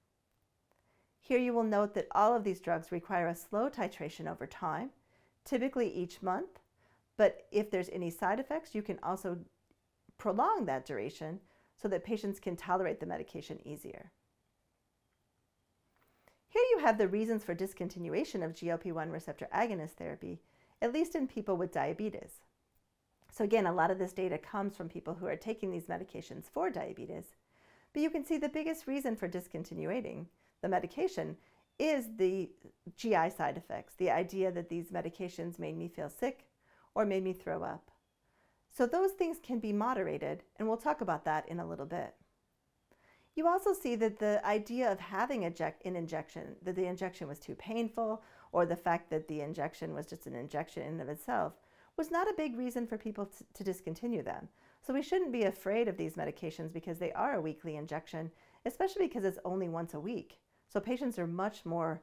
Here 1.21 1.39
you 1.39 1.53
will 1.53 1.65
note 1.65 1.95
that 1.95 2.07
all 2.13 2.35
of 2.35 2.45
these 2.45 2.61
drugs 2.61 2.93
require 2.93 3.29
a 3.29 3.35
slow 3.35 3.69
titration 3.69 4.31
over 4.31 4.47
time, 4.47 4.91
typically 5.45 5.93
each 5.93 6.23
month, 6.23 6.61
but 7.17 7.47
if 7.51 7.71
there's 7.71 7.91
any 7.91 8.11
side 8.11 8.39
effects, 8.39 8.75
you 8.75 8.83
can 8.83 8.99
also 9.03 9.39
prolong 10.17 10.65
that 10.67 10.87
duration 10.87 11.41
so 11.81 11.89
that 11.89 12.05
patients 12.05 12.41
can 12.41 12.57
tolerate 12.57 13.01
the 13.01 13.07
medication 13.07 13.59
easier. 13.67 14.11
Here 16.49 16.63
you 16.73 16.79
have 16.81 16.99
the 16.99 17.09
reasons 17.09 17.45
for 17.45 17.55
discontinuation 17.55 18.45
of 18.45 18.55
GLP 18.55 18.93
1 18.93 19.11
receptor 19.11 19.49
agonist 19.55 19.93
therapy, 19.93 20.41
at 20.81 20.93
least 20.93 21.15
in 21.15 21.29
people 21.29 21.57
with 21.57 21.73
diabetes. 21.73 22.41
So, 23.31 23.45
again, 23.45 23.67
a 23.67 23.73
lot 23.73 23.91
of 23.91 23.99
this 23.99 24.13
data 24.13 24.39
comes 24.39 24.77
from 24.77 24.89
people 24.89 25.15
who 25.15 25.27
are 25.27 25.37
taking 25.37 25.71
these 25.71 25.87
medications 25.87 26.45
for 26.45 26.71
diabetes. 26.71 27.37
But 27.93 28.03
you 28.03 28.11
can 28.11 28.25
see 28.25 28.39
the 28.39 28.49
biggest 28.49 28.87
reason 28.87 29.15
for 29.15 29.29
discontinuing 29.29 30.27
the 30.63 30.69
medication 30.69 31.37
is 31.79 32.09
the 32.17 32.51
GI 32.97 33.31
side 33.31 33.57
effects, 33.57 33.95
the 33.95 34.11
idea 34.11 34.51
that 34.51 34.69
these 34.69 34.91
medications 34.91 35.59
made 35.59 35.77
me 35.77 35.89
feel 35.89 36.09
sick 36.09 36.47
or 36.95 37.05
made 37.07 37.23
me 37.23 37.33
throw 37.33 37.63
up. 37.63 37.91
So 38.79 38.87
those 38.87 39.11
things 39.11 39.39
can 39.43 39.59
be 39.59 39.73
moderated, 39.73 40.45
and 40.57 40.69
we'll 40.69 40.77
talk 40.77 41.01
about 41.01 41.25
that 41.25 41.49
in 41.49 41.59
a 41.59 41.67
little 41.67 41.85
bit. 41.85 42.15
You 43.35 43.49
also 43.49 43.73
see 43.73 43.97
that 43.97 44.21
the 44.21 44.41
idea 44.47 44.93
of 44.93 45.01
having 45.01 45.45
an 45.45 45.97
injection, 45.97 46.55
that 46.63 46.77
the 46.77 46.87
injection 46.87 47.27
was 47.27 47.41
too 47.41 47.57
painful, 47.57 48.23
or 48.53 48.67
the 48.67 48.77
fact 48.77 49.11
that 49.11 49.27
the 49.27 49.41
injection 49.41 49.95
was 49.95 50.07
just 50.07 50.29
an 50.29 50.37
injection 50.37 50.85
in 50.85 50.91
and 50.91 51.01
of 51.01 51.09
itself, 51.09 51.55
was 51.97 52.13
not 52.13 52.31
a 52.31 52.37
big 52.37 52.57
reason 52.57 52.87
for 52.87 52.97
people 52.97 53.27
to, 53.27 53.45
to 53.53 53.65
discontinue 53.65 54.23
them. 54.23 54.49
So 54.87 54.95
we 54.95 55.03
shouldn't 55.03 55.33
be 55.33 55.43
afraid 55.43 55.89
of 55.89 55.97
these 55.97 56.15
medications 56.15 56.73
because 56.73 57.01
they 57.01 57.11
are 57.15 57.35
a 57.35 57.41
weekly 57.41 57.75
injection, 57.75 58.31
especially 58.65 59.09
because 59.09 59.25
it's 59.25 59.41
only 59.45 59.69
once 59.69 59.95
a 59.95 59.99
week. 59.99 60.39
So 60.69 60.79
patients 60.79 61.19
are 61.19 61.27
much 61.27 61.67
more 61.67 62.01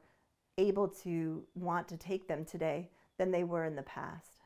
able 0.58 0.88
to 0.88 1.42
want 1.54 1.88
to 1.88 1.96
take 1.96 2.28
them 2.28 2.44
today 2.44 2.90
than 3.16 3.30
they 3.30 3.44
were 3.44 3.64
in 3.64 3.76
the 3.76 3.82
past. 3.82 4.45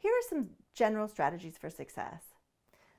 Here 0.00 0.12
are 0.12 0.28
some 0.30 0.48
general 0.74 1.08
strategies 1.08 1.58
for 1.58 1.68
success. 1.68 2.22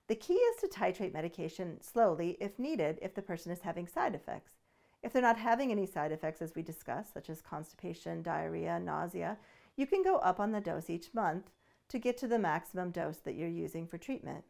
The 0.08 0.14
key 0.16 0.36
is 0.36 0.62
to 0.62 0.68
titrate 0.68 1.14
medication 1.14 1.82
slowly 1.82 2.38
if 2.40 2.60
needed 2.60 3.00
if 3.02 3.16
the 3.16 3.24
person 3.24 3.52
is 3.52 3.62
having 3.62 3.88
side 3.88 4.14
effects. 4.14 4.54
If 5.02 5.12
they're 5.12 5.22
not 5.24 5.38
having 5.38 5.72
any 5.72 5.88
side 5.88 6.12
effects, 6.12 6.44
as 6.44 6.54
we 6.54 6.62
discussed, 6.62 7.12
such 7.12 7.28
as 7.28 7.42
constipation, 7.42 8.22
diarrhea, 8.22 8.80
nausea, 8.80 9.40
you 9.76 9.88
can 9.88 10.04
go 10.04 10.18
up 10.18 10.40
on 10.40 10.52
the 10.52 10.62
dose 10.62 10.92
each 10.92 11.12
month 11.12 11.50
to 11.90 11.98
get 11.98 12.18
to 12.20 12.28
the 12.28 12.38
maximum 12.38 12.92
dose 12.92 13.18
that 13.18 13.34
you're 13.34 13.50
using 13.50 13.88
for 13.88 13.98
treatment. 13.98 14.44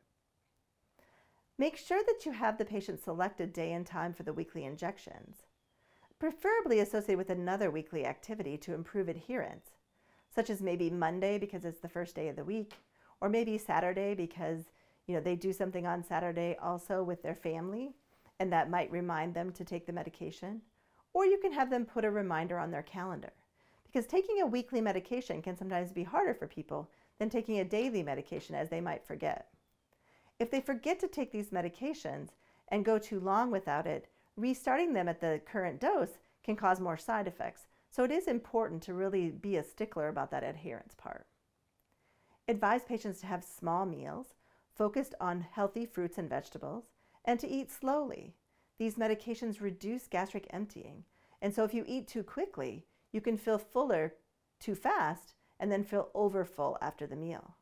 Make 1.58 1.78
sure 1.78 2.04
that 2.06 2.26
you 2.26 2.34
have 2.34 2.58
the 2.58 2.66
patient 2.66 3.02
selected 3.02 3.54
day 3.54 3.72
and 3.72 3.88
time 3.88 4.14
for 4.14 4.24
the 4.24 4.34
weekly 4.34 4.66
injections, 4.66 5.44
preferably 6.20 6.80
associated 6.80 7.18
with 7.18 7.30
another 7.30 7.72
weekly 7.72 8.06
activity 8.06 8.58
to 8.58 8.74
improve 8.74 9.08
adherence, 9.08 9.70
such 10.34 10.50
as 10.50 10.62
maybe 10.62 10.90
Monday 10.90 11.38
because 11.38 11.66
it's 11.66 11.80
the 11.80 11.90
first 11.90 12.16
day 12.16 12.28
of 12.28 12.36
the 12.36 12.44
week, 12.44 12.74
or 13.20 13.30
maybe 13.30 13.58
Saturday 13.58 14.14
because 14.16 14.66
you 15.08 15.16
know 15.16 15.22
they 15.22 15.36
do 15.36 15.52
something 15.52 15.86
on 15.86 16.04
Saturday 16.04 16.58
also 16.62 17.04
with 17.04 17.22
their 17.22 17.36
family 17.36 17.94
and 18.42 18.52
that 18.52 18.72
might 18.72 18.92
remind 18.92 19.36
them 19.36 19.52
to 19.52 19.64
take 19.64 19.86
the 19.86 19.94
medication, 19.94 20.62
or 21.14 21.28
you 21.28 21.38
can 21.38 21.52
have 21.52 21.70
them 21.70 21.86
put 21.86 22.04
a 22.04 22.10
reminder 22.10 22.58
on 22.58 22.72
their 22.72 22.82
calendar. 22.82 23.32
Because 23.84 24.08
taking 24.08 24.42
a 24.42 24.48
weekly 24.48 24.82
medication 24.82 25.44
can 25.44 25.56
sometimes 25.56 25.92
be 25.92 26.02
harder 26.02 26.34
for 26.34 26.48
people 26.48 26.90
than 27.20 27.30
taking 27.30 27.60
a 27.60 27.64
daily 27.64 28.02
medication 28.02 28.56
as 28.56 28.68
they 28.68 28.82
might 28.82 29.06
forget. 29.06 29.50
If 30.40 30.50
they 30.50 30.60
forget 30.60 31.00
to 31.02 31.08
take 31.08 31.32
these 31.32 31.52
medications 31.52 32.30
and 32.70 32.84
go 32.84 32.98
too 32.98 33.20
long 33.20 33.52
without 33.52 33.86
it, 33.86 34.08
restarting 34.38 34.94
them 34.94 35.08
at 35.08 35.22
the 35.22 35.40
current 35.46 35.80
dose 35.80 36.18
can 36.44 36.56
cause 36.56 36.80
more 36.80 36.98
side 36.98 37.28
effects. 37.28 37.68
So 37.92 38.06
it 38.06 38.12
is 38.12 38.28
important 38.28 38.82
to 38.84 38.94
really 38.94 39.30
be 39.30 39.58
a 39.58 39.64
stickler 39.64 40.08
about 40.08 40.32
that 40.32 40.46
adherence 40.46 40.96
part. 40.96 41.28
Advise 42.48 42.84
patients 42.86 43.20
to 43.20 43.26
have 43.28 43.44
small 43.44 43.86
meals 43.86 44.34
focused 44.74 45.14
on 45.20 45.42
healthy 45.42 45.86
fruits 45.86 46.18
and 46.18 46.30
vegetables 46.30 46.86
and 47.26 47.38
to 47.40 47.48
eat 47.48 47.70
slowly. 47.70 48.34
These 48.80 48.96
medications 48.96 49.62
reduce 49.62 50.08
gastric 50.08 50.48
emptying. 50.52 51.04
And 51.42 51.54
so 51.54 51.66
if 51.66 51.74
you 51.74 51.84
eat 51.86 52.08
too 52.08 52.24
quickly, 52.24 52.86
you 53.12 53.20
can 53.20 53.38
feel 53.38 53.58
fuller 53.58 54.16
too 54.60 54.74
fast 54.74 55.34
and 55.60 55.70
then 55.70 55.84
feel 55.84 56.10
overfull 56.16 56.78
after 56.82 57.06
the 57.06 57.18
meal. 57.18 57.56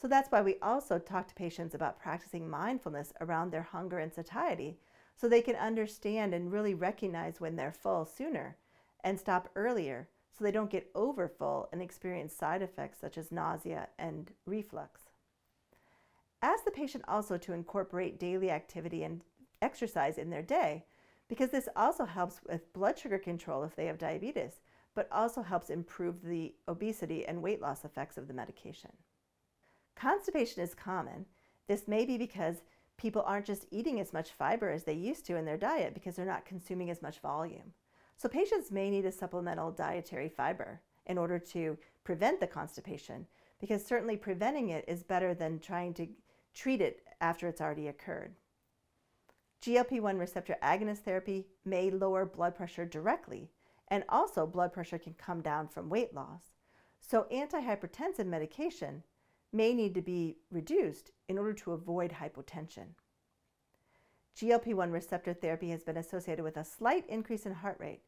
So 0.00 0.06
that's 0.06 0.30
why 0.30 0.42
we 0.42 0.56
also 0.62 0.98
talk 0.98 1.26
to 1.28 1.34
patients 1.34 1.74
about 1.74 2.00
practicing 2.00 2.48
mindfulness 2.48 3.12
around 3.20 3.50
their 3.50 3.62
hunger 3.62 3.98
and 3.98 4.14
satiety 4.14 4.78
so 5.16 5.28
they 5.28 5.42
can 5.42 5.56
understand 5.56 6.32
and 6.32 6.52
really 6.52 6.72
recognize 6.72 7.40
when 7.40 7.56
they're 7.56 7.72
full 7.72 8.06
sooner 8.06 8.56
and 9.04 9.18
stop 9.18 9.50
earlier 9.56 10.08
so 10.36 10.44
they 10.44 10.50
don't 10.50 10.70
get 10.70 10.90
overfull 10.94 11.68
and 11.72 11.82
experience 11.82 12.34
side 12.34 12.62
effects 12.62 12.98
such 13.00 13.18
as 13.18 13.32
nausea 13.32 13.88
and 13.98 14.32
reflux. 14.46 15.02
Ask 16.42 16.64
the 16.64 16.70
patient 16.70 17.04
also 17.06 17.36
to 17.36 17.52
incorporate 17.52 18.18
daily 18.18 18.50
activity 18.50 19.02
and 19.02 19.22
exercise 19.60 20.16
in 20.16 20.30
their 20.30 20.42
day 20.42 20.84
because 21.28 21.50
this 21.50 21.68
also 21.76 22.04
helps 22.04 22.40
with 22.48 22.72
blood 22.72 22.98
sugar 22.98 23.18
control 23.18 23.62
if 23.62 23.76
they 23.76 23.86
have 23.86 23.98
diabetes, 23.98 24.60
but 24.94 25.08
also 25.12 25.42
helps 25.42 25.70
improve 25.70 26.22
the 26.22 26.54
obesity 26.66 27.24
and 27.26 27.42
weight 27.42 27.60
loss 27.60 27.84
effects 27.84 28.18
of 28.18 28.26
the 28.26 28.34
medication. 28.34 28.90
Constipation 29.94 30.62
is 30.62 30.74
common. 30.74 31.26
This 31.68 31.86
may 31.86 32.04
be 32.04 32.16
because 32.18 32.62
people 32.96 33.22
aren't 33.26 33.46
just 33.46 33.66
eating 33.70 34.00
as 34.00 34.12
much 34.12 34.30
fiber 34.30 34.70
as 34.70 34.84
they 34.84 34.94
used 34.94 35.24
to 35.26 35.36
in 35.36 35.44
their 35.44 35.56
diet 35.56 35.94
because 35.94 36.16
they're 36.16 36.26
not 36.26 36.44
consuming 36.44 36.90
as 36.90 37.00
much 37.00 37.20
volume. 37.20 37.74
So 38.20 38.28
patients 38.28 38.70
may 38.70 38.90
need 38.90 39.06
a 39.06 39.12
supplemental 39.12 39.70
dietary 39.70 40.28
fiber 40.28 40.82
in 41.06 41.16
order 41.16 41.38
to 41.38 41.78
prevent 42.04 42.38
the 42.38 42.46
constipation 42.46 43.24
because 43.58 43.82
certainly 43.82 44.18
preventing 44.18 44.68
it 44.68 44.84
is 44.86 45.02
better 45.02 45.32
than 45.32 45.58
trying 45.58 45.94
to 45.94 46.06
treat 46.52 46.82
it 46.82 47.02
after 47.22 47.48
it's 47.48 47.62
already 47.62 47.88
occurred. 47.88 48.34
GLP 49.62 50.02
1 50.02 50.18
receptor 50.18 50.58
agonist 50.62 50.98
therapy 50.98 51.46
may 51.64 51.90
lower 51.90 52.26
blood 52.26 52.54
pressure 52.54 52.84
directly, 52.84 53.48
and 53.88 54.04
also 54.10 54.46
blood 54.46 54.74
pressure 54.74 54.98
can 54.98 55.14
come 55.14 55.40
down 55.40 55.66
from 55.66 55.88
weight 55.88 56.12
loss. 56.14 56.42
So, 57.00 57.26
antihypertensive 57.32 58.26
medication 58.26 59.02
may 59.50 59.72
need 59.72 59.94
to 59.94 60.02
be 60.02 60.36
reduced 60.50 61.10
in 61.30 61.38
order 61.38 61.54
to 61.54 61.72
avoid 61.72 62.12
hypotension. 62.12 62.88
GLP 64.36 64.74
1 64.74 64.90
receptor 64.90 65.32
therapy 65.32 65.70
has 65.70 65.84
been 65.84 65.96
associated 65.96 66.42
with 66.42 66.56
a 66.58 66.64
slight 66.64 67.08
increase 67.08 67.46
in 67.46 67.52
heart 67.52 67.76
rate, 67.80 68.02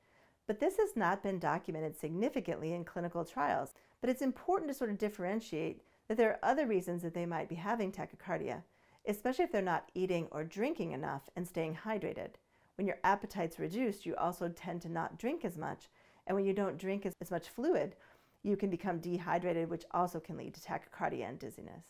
but 0.46 0.60
this 0.60 0.76
has 0.76 0.96
not 0.96 1.22
been 1.22 1.38
documented 1.38 1.96
significantly 1.96 2.72
in 2.72 2.84
clinical 2.84 3.24
trials. 3.24 3.74
But 4.00 4.10
it's 4.10 4.22
important 4.22 4.70
to 4.70 4.74
sort 4.74 4.90
of 4.90 4.98
differentiate 4.98 5.82
that 6.08 6.16
there 6.16 6.30
are 6.30 6.38
other 6.42 6.66
reasons 6.66 7.02
that 7.02 7.14
they 7.14 7.26
might 7.26 7.48
be 7.48 7.54
having 7.54 7.92
tachycardia, 7.92 8.62
especially 9.06 9.44
if 9.44 9.52
they're 9.52 9.62
not 9.62 9.90
eating 9.94 10.28
or 10.30 10.44
drinking 10.44 10.92
enough 10.92 11.30
and 11.36 11.46
staying 11.46 11.78
hydrated. 11.84 12.34
When 12.76 12.86
your 12.86 12.98
appetite's 13.04 13.58
reduced, 13.58 14.04
you 14.04 14.16
also 14.16 14.48
tend 14.48 14.82
to 14.82 14.88
not 14.88 15.18
drink 15.18 15.44
as 15.44 15.56
much. 15.56 15.88
And 16.26 16.36
when 16.36 16.44
you 16.44 16.52
don't 16.52 16.78
drink 16.78 17.06
as, 17.06 17.30
much 17.30 17.48
fluid, 17.48 17.96
you 18.42 18.56
can 18.56 18.70
become 18.70 18.98
dehydrated, 18.98 19.70
which 19.70 19.84
also 19.92 20.18
can 20.18 20.36
lead 20.36 20.54
to 20.54 20.60
tachycardia 20.60 21.28
and 21.28 21.38
dizziness. 21.38 21.84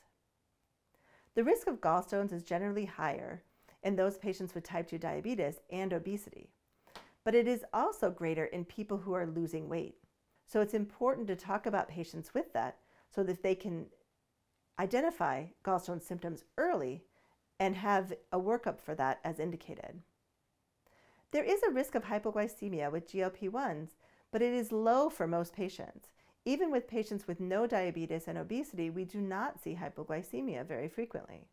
The 1.34 1.44
risk 1.44 1.66
of 1.66 1.80
gallstones 1.80 2.32
is 2.32 2.42
generally 2.42 2.84
higher 2.84 3.42
in 3.82 3.96
those 3.96 4.18
patients 4.18 4.54
with 4.54 4.64
type 4.64 4.88
2 4.88 4.98
diabetes 4.98 5.60
and 5.70 5.92
obesity, 5.92 6.50
but 7.24 7.34
it 7.34 7.46
is 7.46 7.64
also 7.72 8.10
greater 8.10 8.44
in 8.46 8.64
people 8.64 8.98
who 8.98 9.12
are 9.12 9.26
losing 9.26 9.68
weight. 9.68 9.96
So 10.46 10.60
it's 10.60 10.74
important 10.74 11.26
to 11.28 11.36
talk 11.36 11.66
about 11.66 11.88
patients 11.88 12.34
with 12.34 12.52
that 12.52 12.78
so 13.14 13.22
that 13.22 13.42
they 13.42 13.54
can 13.54 13.86
identify 14.78 15.46
gallstone 15.64 16.02
symptoms 16.02 16.44
early 16.58 17.02
and 17.60 17.76
have 17.76 18.12
a 18.32 18.40
workup 18.40 18.80
for 18.80 18.94
that 18.94 19.20
as 19.24 19.38
indicated. 19.38 20.00
There 21.30 21.44
is 21.44 21.62
a 21.62 21.70
risk 21.70 21.94
of 21.94 22.04
hypoglycemia 22.04 22.90
with 22.90 23.10
GLP 23.10 23.50
1s, 23.50 23.90
but 24.30 24.42
it 24.42 24.52
is 24.52 24.72
low 24.72 25.08
for 25.08 25.26
most 25.26 25.54
patients. 25.54 26.08
Even 26.44 26.70
with 26.70 26.88
patients 26.88 27.28
with 27.28 27.38
no 27.38 27.66
diabetes 27.66 28.26
and 28.26 28.36
obesity, 28.36 28.90
we 28.90 29.04
do 29.04 29.20
not 29.20 29.62
see 29.62 29.76
hypoglycemia 29.80 30.66
very 30.66 30.88
frequently. 30.88 31.46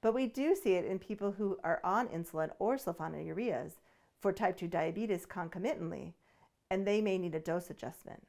But 0.00 0.14
we 0.14 0.26
do 0.26 0.54
see 0.54 0.74
it 0.74 0.84
in 0.84 0.98
people 0.98 1.32
who 1.32 1.58
are 1.62 1.80
on 1.84 2.08
insulin 2.08 2.50
or 2.58 2.76
sulfonylureas 2.76 3.72
for 4.20 4.32
type 4.32 4.56
2 4.56 4.68
diabetes 4.68 5.26
concomitantly, 5.26 6.14
and 6.70 6.86
they 6.86 7.00
may 7.00 7.18
need 7.18 7.34
a 7.34 7.40
dose 7.40 7.70
adjustment. 7.70 8.26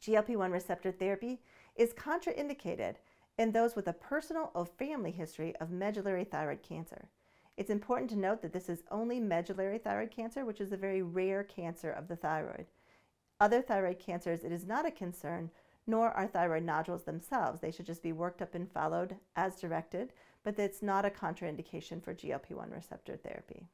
GLP 0.00 0.36
1 0.36 0.50
receptor 0.50 0.92
therapy 0.92 1.40
is 1.76 1.94
contraindicated 1.94 2.96
in 3.38 3.52
those 3.52 3.74
with 3.74 3.88
a 3.88 3.92
personal 3.92 4.50
or 4.54 4.66
family 4.66 5.10
history 5.10 5.54
of 5.56 5.70
medullary 5.70 6.24
thyroid 6.24 6.62
cancer. 6.62 7.08
It's 7.56 7.70
important 7.70 8.10
to 8.10 8.18
note 8.18 8.42
that 8.42 8.52
this 8.52 8.68
is 8.68 8.82
only 8.90 9.20
medullary 9.20 9.78
thyroid 9.78 10.10
cancer, 10.10 10.44
which 10.44 10.60
is 10.60 10.72
a 10.72 10.76
very 10.76 11.02
rare 11.02 11.44
cancer 11.44 11.90
of 11.90 12.08
the 12.08 12.16
thyroid. 12.16 12.66
Other 13.40 13.62
thyroid 13.62 13.98
cancers, 13.98 14.44
it 14.44 14.52
is 14.52 14.66
not 14.66 14.86
a 14.86 14.90
concern, 14.90 15.50
nor 15.86 16.10
are 16.10 16.26
thyroid 16.26 16.64
nodules 16.64 17.04
themselves. 17.04 17.60
They 17.60 17.70
should 17.70 17.86
just 17.86 18.02
be 18.02 18.12
worked 18.12 18.42
up 18.42 18.54
and 18.54 18.70
followed 18.70 19.16
as 19.36 19.60
directed, 19.60 20.12
but 20.42 20.58
it's 20.58 20.82
not 20.82 21.04
a 21.04 21.10
contraindication 21.10 22.02
for 22.02 22.14
GLP 22.14 22.52
1 22.52 22.70
receptor 22.70 23.16
therapy. 23.16 23.68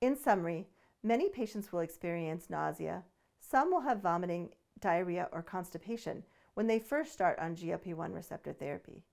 In 0.00 0.16
summary, 0.16 0.66
many 1.02 1.28
patients 1.28 1.72
will 1.72 1.80
experience 1.80 2.48
nausea. 2.48 3.04
Some 3.38 3.70
will 3.70 3.82
have 3.82 4.00
vomiting, 4.00 4.50
diarrhea, 4.78 5.28
or 5.30 5.42
constipation 5.42 6.22
when 6.54 6.66
they 6.66 6.78
first 6.78 7.12
start 7.12 7.38
on 7.38 7.54
GLP 7.54 7.94
1 7.94 8.12
receptor 8.12 8.52
therapy. 8.54 9.04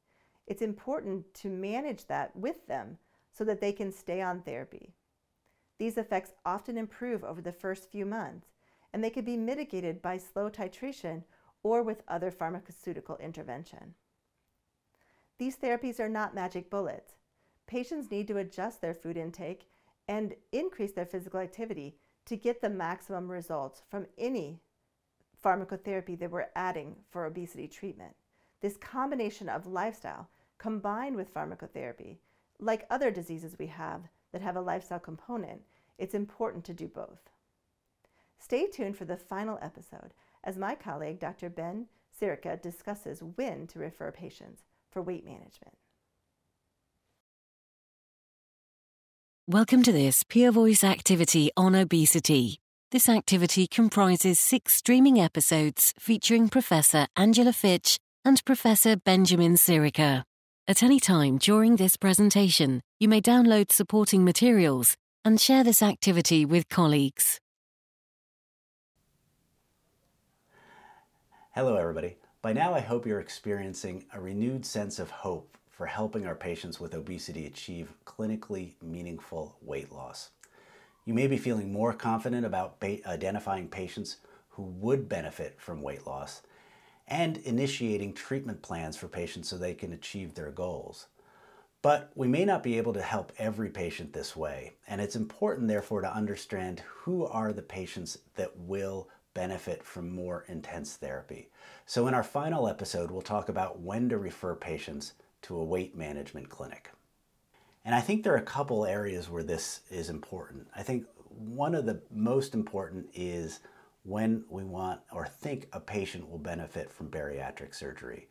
It's 0.45 0.61
important 0.61 1.33
to 1.35 1.49
manage 1.49 2.05
that 2.05 2.33
with 2.35 2.67
them 2.67 2.97
so 3.33 3.43
that 3.43 3.59
they 3.59 3.73
can 3.73 3.91
stay 3.91 4.21
on 4.21 4.41
therapy. 4.41 4.93
These 5.77 5.97
effects 5.97 6.31
often 6.45 6.77
improve 6.77 7.23
over 7.23 7.41
the 7.41 7.51
first 7.51 7.91
few 7.91 8.05
months, 8.05 8.47
and 8.93 9.03
they 9.03 9.09
can 9.09 9.25
be 9.25 9.37
mitigated 9.37 10.01
by 10.01 10.17
slow 10.17 10.49
titration 10.49 11.23
or 11.63 11.83
with 11.83 12.03
other 12.07 12.31
pharmaceutical 12.31 13.17
intervention. 13.17 13.93
These 15.37 15.57
therapies 15.57 15.99
are 15.99 16.09
not 16.09 16.33
magic 16.33 16.69
bullets. 16.69 17.13
Patients 17.67 18.09
need 18.09 18.27
to 18.29 18.37
adjust 18.37 18.81
their 18.81 18.93
food 18.93 19.17
intake 19.17 19.67
and 20.07 20.35
increase 20.51 20.93
their 20.93 21.05
physical 21.05 21.39
activity 21.39 21.95
to 22.25 22.35
get 22.35 22.61
the 22.61 22.69
maximum 22.69 23.29
results 23.29 23.81
from 23.89 24.05
any 24.17 24.59
pharmacotherapy 25.43 26.17
that 26.19 26.31
we're 26.31 26.47
adding 26.55 26.95
for 27.09 27.25
obesity 27.25 27.67
treatment. 27.67 28.15
This 28.61 28.77
combination 28.77 29.49
of 29.49 29.67
lifestyle 29.67 30.29
combined 30.57 31.15
with 31.15 31.33
pharmacotherapy, 31.33 32.17
like 32.59 32.87
other 32.89 33.11
diseases 33.11 33.55
we 33.59 33.67
have 33.67 34.01
that 34.31 34.41
have 34.41 34.55
a 34.55 34.61
lifestyle 34.61 34.99
component, 34.99 35.61
it's 35.97 36.15
important 36.15 36.63
to 36.65 36.73
do 36.73 36.87
both. 36.87 37.29
Stay 38.39 38.67
tuned 38.67 38.97
for 38.97 39.05
the 39.05 39.17
final 39.17 39.59
episode 39.61 40.13
as 40.43 40.57
my 40.57 40.75
colleague, 40.75 41.19
Dr. 41.19 41.49
Ben 41.49 41.87
Scirica, 42.19 42.61
discusses 42.61 43.21
when 43.21 43.67
to 43.67 43.79
refer 43.79 44.11
patients 44.11 44.63
for 44.91 45.01
weight 45.01 45.25
management. 45.25 45.77
Welcome 49.49 49.81
to 49.83 49.93
this 49.93 50.25
Peer 50.25 50.51
Voice 50.51 50.83
activity 50.83 51.51
on 51.55 51.73
obesity. 51.73 52.59
This 52.91 53.07
activity 53.07 53.65
comprises 53.65 54.41
six 54.41 54.73
streaming 54.73 55.21
episodes 55.21 55.93
featuring 55.97 56.49
Professor 56.49 57.07
Angela 57.15 57.53
Fitch 57.53 57.97
and 58.25 58.43
Professor 58.43 58.97
Benjamin 58.97 59.53
Scirica. 59.53 60.23
At 60.67 60.83
any 60.83 60.99
time 60.99 61.37
during 61.37 61.77
this 61.77 61.95
presentation, 61.95 62.81
you 62.99 63.07
may 63.07 63.21
download 63.21 63.71
supporting 63.71 64.25
materials 64.25 64.97
and 65.23 65.39
share 65.39 65.63
this 65.63 65.81
activity 65.81 66.43
with 66.43 66.67
colleagues. 66.67 67.39
Hello, 71.55 71.77
everybody. 71.77 72.17
By 72.41 72.51
now, 72.51 72.73
I 72.73 72.81
hope 72.81 73.05
you're 73.05 73.21
experiencing 73.21 74.07
a 74.13 74.19
renewed 74.19 74.65
sense 74.65 74.99
of 74.99 75.09
hope 75.09 75.56
for 75.77 75.85
helping 75.85 76.25
our 76.25 76.33
patients 76.33 76.79
with 76.79 76.95
obesity 76.95 77.45
achieve 77.45 77.93
clinically 78.03 78.73
meaningful 78.81 79.55
weight 79.61 79.91
loss. 79.91 80.31
You 81.05 81.13
may 81.13 81.27
be 81.27 81.37
feeling 81.37 81.71
more 81.71 81.93
confident 81.93 82.47
about 82.47 82.83
identifying 83.05 83.67
patients 83.67 84.17
who 84.49 84.63
would 84.63 85.07
benefit 85.07 85.61
from 85.61 85.83
weight 85.83 86.07
loss 86.07 86.41
and 87.07 87.37
initiating 87.37 88.13
treatment 88.13 88.63
plans 88.63 88.97
for 88.97 89.07
patients 89.07 89.49
so 89.49 89.55
they 89.55 89.75
can 89.75 89.93
achieve 89.93 90.33
their 90.33 90.49
goals. 90.49 91.05
But 91.83 92.11
we 92.15 92.27
may 92.27 92.43
not 92.43 92.63
be 92.63 92.79
able 92.79 92.93
to 92.93 93.01
help 93.03 93.31
every 93.37 93.69
patient 93.69 94.13
this 94.13 94.35
way, 94.35 94.73
and 94.87 94.99
it's 94.99 95.15
important, 95.15 95.67
therefore, 95.67 96.01
to 96.01 96.11
understand 96.11 96.81
who 96.87 97.23
are 97.27 97.53
the 97.53 97.61
patients 97.61 98.17
that 98.33 98.57
will 98.57 99.09
benefit 99.35 99.83
from 99.83 100.09
more 100.09 100.43
intense 100.47 100.95
therapy. 100.95 101.49
So, 101.85 102.07
in 102.07 102.15
our 102.15 102.23
final 102.23 102.67
episode, 102.67 103.11
we'll 103.11 103.21
talk 103.21 103.47
about 103.47 103.79
when 103.79 104.09
to 104.09 104.17
refer 104.17 104.55
patients 104.55 105.13
to 105.43 105.55
a 105.55 105.63
weight 105.63 105.95
management 105.95 106.49
clinic. 106.49 106.91
And 107.85 107.95
I 107.95 108.01
think 108.01 108.23
there 108.23 108.33
are 108.33 108.37
a 108.37 108.41
couple 108.41 108.85
areas 108.85 109.29
where 109.29 109.43
this 109.43 109.81
is 109.89 110.09
important. 110.09 110.67
I 110.75 110.83
think 110.83 111.05
one 111.29 111.73
of 111.73 111.85
the 111.85 112.01
most 112.11 112.53
important 112.53 113.07
is 113.13 113.61
when 114.03 114.43
we 114.49 114.63
want 114.63 115.01
or 115.11 115.25
think 115.25 115.67
a 115.73 115.79
patient 115.79 116.29
will 116.29 116.37
benefit 116.37 116.91
from 116.91 117.09
bariatric 117.09 117.75
surgery. 117.75 118.27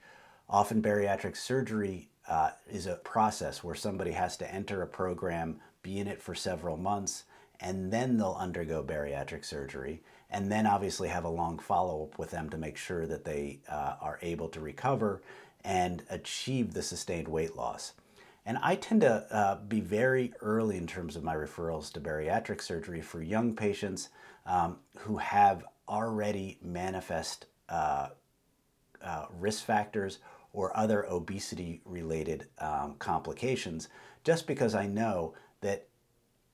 Often, 0.49 0.83
bariatric 0.83 1.37
surgery 1.37 2.11
uh, 2.29 2.51
is 2.71 2.87
a 2.87 2.97
process 2.97 3.65
where 3.65 3.75
somebody 3.75 4.13
has 4.13 4.37
to 4.39 4.55
enter 4.55 4.83
a 4.83 4.87
program, 4.87 5.61
be 5.83 5.99
in 5.99 6.07
it 6.07 6.23
for 6.23 6.35
several 6.35 6.77
months, 6.77 7.25
and 7.61 7.93
then 7.93 8.17
they'll 8.17 8.37
undergo 8.39 8.83
bariatric 8.83 9.45
surgery, 9.45 10.03
and 10.31 10.51
then 10.51 10.67
obviously 10.67 11.09
have 11.09 11.25
a 11.25 11.29
long 11.29 11.59
follow 11.59 12.05
up 12.05 12.19
with 12.19 12.31
them 12.31 12.49
to 12.51 12.59
make 12.59 12.77
sure 12.77 13.07
that 13.07 13.25
they 13.25 13.61
uh, 13.69 13.95
are 14.01 14.19
able 14.23 14.49
to 14.49 14.61
recover 14.61 15.23
and 15.67 16.05
achieve 16.09 16.73
the 16.73 16.83
sustained 16.83 17.27
weight 17.27 17.57
loss. 17.57 17.93
And 18.47 18.57
I 18.63 18.77
tend 18.77 19.01
to 19.01 19.27
uh, 19.35 19.57
be 19.57 19.81
very 19.81 20.33
early 20.41 20.77
in 20.77 20.87
terms 20.87 21.17
of 21.17 21.25
my 21.25 21.35
referrals 21.35 21.93
to 21.93 22.01
bariatric 22.01 22.63
surgery 22.63 23.03
for 23.03 23.21
young 23.21 23.57
patients 23.57 24.11
um, 24.47 24.79
who 24.99 25.17
have 25.17 25.65
already 25.89 26.59
manifest 26.63 27.47
uh, 27.69 28.11
uh, 29.03 29.27
risk 29.37 29.65
factors 29.65 30.21
or 30.53 30.75
other 30.77 31.05
obesity 31.07 31.83
related 31.85 32.47
um, 32.61 32.95
complications, 33.01 33.89
just 34.23 34.47
because 34.47 34.77
I 34.77 34.87
know 34.87 35.35
that 35.63 35.89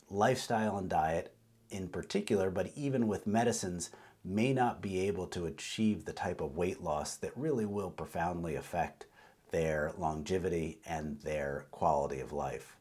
lifestyle 0.09 0.79
and 0.79 0.89
diet 0.89 1.35
in 1.69 1.89
particular, 1.89 2.51
but 2.51 2.73
even 2.75 3.07
with 3.07 3.27
medicines, 3.27 3.91
may 4.25 4.53
not 4.53 4.81
be 4.81 5.01
able 5.01 5.27
to 5.27 5.47
achieve 5.47 6.05
the 6.05 6.13
type 6.13 6.41
of 6.41 6.57
weight 6.57 6.83
loss 6.83 7.17
that 7.17 7.37
really 7.37 7.67
will 7.67 7.91
profoundly 7.91 8.55
affect 8.55 9.07
their 9.51 9.93
longevity 9.99 10.79
and 10.87 11.21
their 11.21 11.67
quality 11.71 12.21
of 12.21 12.33
life. 12.33 12.77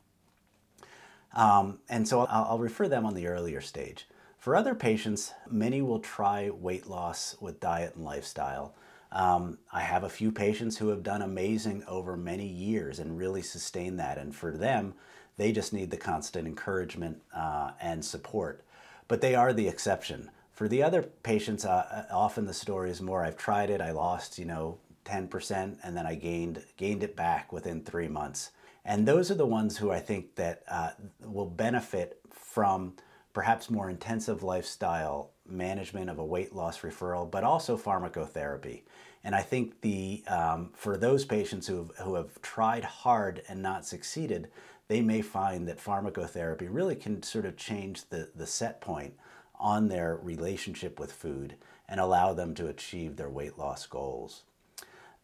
Um, 1.33 1.79
and 1.89 2.07
so 2.07 2.21
I'll, 2.21 2.45
I'll 2.51 2.59
refer 2.59 2.87
them 2.87 3.05
on 3.05 3.13
the 3.13 3.27
earlier 3.27 3.61
stage. 3.61 4.07
For 4.37 4.55
other 4.55 4.73
patients, 4.73 5.33
many 5.49 5.81
will 5.81 5.99
try 5.99 6.49
weight 6.49 6.87
loss 6.87 7.35
with 7.39 7.59
diet 7.59 7.95
and 7.95 8.03
lifestyle. 8.03 8.73
Um, 9.11 9.59
I 9.71 9.81
have 9.81 10.03
a 10.03 10.09
few 10.09 10.31
patients 10.31 10.77
who 10.77 10.87
have 10.87 11.03
done 11.03 11.21
amazing 11.21 11.83
over 11.87 12.15
many 12.15 12.47
years 12.47 12.99
and 12.99 13.17
really 13.17 13.41
sustained 13.41 13.99
that. 13.99 14.17
And 14.17 14.35
for 14.35 14.51
them, 14.51 14.93
they 15.37 15.51
just 15.51 15.73
need 15.73 15.91
the 15.91 15.97
constant 15.97 16.47
encouragement 16.47 17.21
uh, 17.35 17.71
and 17.81 18.03
support. 18.03 18.63
But 19.07 19.21
they 19.21 19.35
are 19.35 19.53
the 19.53 19.67
exception. 19.67 20.31
For 20.61 20.67
the 20.67 20.83
other 20.83 21.01
patients, 21.01 21.65
uh, 21.65 22.05
often 22.11 22.45
the 22.45 22.53
story 22.53 22.91
is 22.91 23.01
more 23.01 23.25
I've 23.25 23.35
tried 23.35 23.71
it, 23.71 23.81
I 23.81 23.89
lost, 23.89 24.37
you 24.37 24.45
know, 24.45 24.77
10% 25.05 25.77
and 25.81 25.97
then 25.97 26.05
I 26.05 26.13
gained 26.13 26.63
gained 26.77 27.01
it 27.01 27.15
back 27.15 27.51
within 27.51 27.81
3 27.81 28.07
months. 28.09 28.51
And 28.85 29.07
those 29.07 29.31
are 29.31 29.39
the 29.43 29.47
ones 29.47 29.75
who 29.75 29.89
I 29.89 29.99
think 29.99 30.35
that 30.35 30.61
uh, 30.69 30.91
will 31.21 31.47
benefit 31.47 32.19
from 32.29 32.93
perhaps 33.33 33.71
more 33.71 33.89
intensive 33.89 34.43
lifestyle 34.43 35.31
management 35.47 36.11
of 36.11 36.19
a 36.19 36.25
weight 36.25 36.53
loss 36.53 36.81
referral, 36.81 37.31
but 37.31 37.43
also 37.43 37.75
pharmacotherapy. 37.75 38.83
And 39.23 39.33
I 39.33 39.41
think 39.41 39.81
the 39.81 40.23
um, 40.27 40.73
for 40.75 40.95
those 40.95 41.25
patients 41.25 41.65
who 41.65 41.77
have, 41.77 42.05
who 42.05 42.13
have 42.13 42.39
tried 42.43 42.83
hard 42.83 43.41
and 43.49 43.63
not 43.63 43.87
succeeded, 43.87 44.47
they 44.89 45.01
may 45.01 45.23
find 45.23 45.67
that 45.67 45.79
pharmacotherapy 45.79 46.67
really 46.69 46.95
can 46.95 47.23
sort 47.23 47.47
of 47.47 47.57
change 47.57 48.09
the, 48.09 48.29
the 48.35 48.45
set 48.45 48.79
point 48.79 49.15
on 49.61 49.87
their 49.87 50.17
relationship 50.21 50.99
with 50.99 51.13
food 51.13 51.55
and 51.87 51.99
allow 51.99 52.33
them 52.33 52.53
to 52.55 52.67
achieve 52.67 53.15
their 53.15 53.29
weight 53.29 53.57
loss 53.57 53.85
goals. 53.85 54.43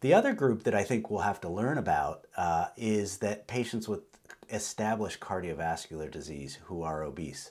The 0.00 0.14
other 0.14 0.32
group 0.32 0.62
that 0.62 0.74
I 0.74 0.84
think 0.84 1.10
we'll 1.10 1.20
have 1.20 1.40
to 1.40 1.48
learn 1.48 1.76
about 1.76 2.26
uh, 2.36 2.66
is 2.76 3.18
that 3.18 3.48
patients 3.48 3.88
with 3.88 4.02
established 4.48 5.20
cardiovascular 5.20 6.10
disease 6.10 6.58
who 6.64 6.82
are 6.82 7.02
obese. 7.02 7.50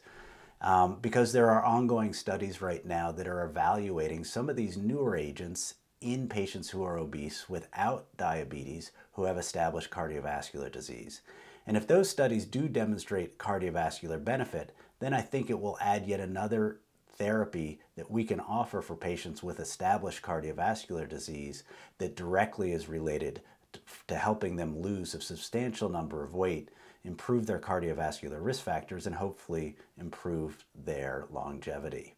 Um, 0.61 0.97
because 1.01 1.33
there 1.33 1.51
are 1.51 1.63
ongoing 1.63 2.13
studies 2.13 2.61
right 2.61 2.83
now 2.83 3.11
that 3.11 3.27
are 3.27 3.43
evaluating 3.43 4.23
some 4.23 4.49
of 4.49 4.55
these 4.55 4.77
newer 4.77 5.15
agents 5.15 5.75
in 6.01 6.27
patients 6.29 6.69
who 6.69 6.83
are 6.83 6.97
obese 6.97 7.49
without 7.49 8.07
diabetes 8.17 8.91
who 9.13 9.25
have 9.25 9.37
established 9.37 9.91
cardiovascular 9.91 10.71
disease. 10.71 11.21
And 11.67 11.75
if 11.75 11.85
those 11.85 12.09
studies 12.09 12.45
do 12.45 12.67
demonstrate 12.67 13.37
cardiovascular 13.37 14.23
benefit, 14.23 14.73
then 14.99 15.13
I 15.13 15.21
think 15.21 15.49
it 15.49 15.59
will 15.59 15.77
add 15.79 16.07
yet 16.07 16.19
another 16.19 16.79
therapy 17.17 17.79
that 17.95 18.11
we 18.11 18.23
can 18.23 18.39
offer 18.39 18.81
for 18.81 18.95
patients 18.95 19.41
with 19.41 19.59
established 19.59 20.21
cardiovascular 20.21 21.07
disease 21.07 21.63
that 21.97 22.15
directly 22.15 22.71
is 22.71 22.87
related 22.87 23.41
to 24.07 24.15
helping 24.15 24.55
them 24.55 24.79
lose 24.79 25.13
a 25.13 25.21
substantial 25.21 25.89
number 25.89 26.23
of 26.23 26.33
weight, 26.33 26.69
improve 27.03 27.45
their 27.45 27.59
cardiovascular 27.59 28.37
risk 28.39 28.63
factors, 28.63 29.05
and 29.05 29.15
hopefully 29.15 29.75
improve 29.99 30.65
their 30.75 31.25
longevity. 31.31 32.15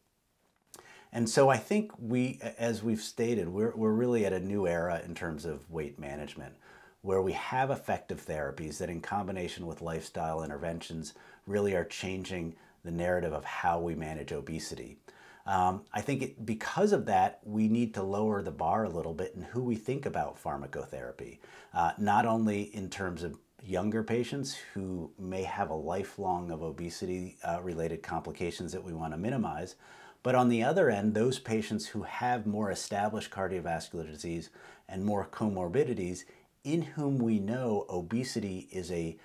And 1.11 1.27
so 1.27 1.49
I 1.49 1.57
think 1.57 1.91
we, 1.97 2.39
as 2.57 2.83
we've 2.83 3.01
stated, 3.01 3.49
we're, 3.49 3.73
we're 3.75 3.91
really 3.91 4.25
at 4.25 4.33
a 4.33 4.39
new 4.39 4.67
era 4.67 5.01
in 5.03 5.15
terms 5.15 5.43
of 5.45 5.69
weight 5.69 5.97
management, 5.97 6.55
where 7.01 7.21
we 7.21 7.31
have 7.31 7.71
effective 7.71 8.23
therapies 8.23 8.77
that, 8.77 8.89
in 8.89 9.01
combination 9.01 9.65
with 9.65 9.81
lifestyle 9.81 10.43
interventions, 10.43 11.13
really 11.47 11.73
are 11.73 11.85
changing 11.85 12.55
the 12.83 12.91
narrative 12.91 13.33
of 13.33 13.45
how 13.45 13.79
we 13.79 13.95
manage 13.95 14.31
obesity. 14.31 14.97
Um, 15.45 15.85
I 15.93 16.01
think 16.01 16.21
it, 16.21 16.45
because 16.45 16.91
of 16.91 17.05
that, 17.07 17.39
we 17.43 17.67
need 17.67 17.93
to 17.95 18.03
lower 18.03 18.41
the 18.41 18.51
bar 18.51 18.83
a 18.83 18.89
little 18.89 19.13
bit 19.13 19.33
in 19.35 19.41
who 19.41 19.63
we 19.63 19.75
think 19.75 20.05
about 20.05 20.41
pharmacotherapy, 20.41 21.39
uh, 21.73 21.93
not 21.97 22.25
only 22.25 22.63
in 22.75 22.89
terms 22.89 23.23
of 23.23 23.35
younger 23.63 24.03
patients 24.03 24.55
who 24.73 25.11
may 25.17 25.43
have 25.43 25.69
a 25.69 25.75
lifelong 25.75 26.51
of 26.51 26.61
obesity 26.61 27.37
uh, 27.43 27.59
related 27.61 28.03
complications 28.03 28.71
that 28.71 28.83
we 28.83 28.93
want 28.93 29.11
to 29.13 29.17
minimize, 29.17 29.75
but 30.21 30.35
on 30.35 30.49
the 30.49 30.63
other 30.63 30.89
end, 30.89 31.13
those 31.13 31.39
patients 31.39 31.87
who 31.87 32.03
have 32.03 32.45
more 32.45 32.71
established 32.71 33.31
cardiovascular 33.31 34.05
disease 34.05 34.49
and 34.87 35.03
more 35.03 35.25
comorbidities, 35.25 36.25
in 36.63 36.81
whom 36.81 37.17
we 37.17 37.39
know 37.39 37.85
obesity 37.89 38.67
is 38.71 38.91
a 38.91 39.17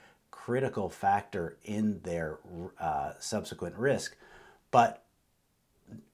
critical 0.45 0.91
factor 0.91 1.57
in 1.65 1.99
their 2.03 2.39
uh, 2.79 3.13
subsequent 3.19 3.75
risk, 3.77 4.15
but 4.71 5.03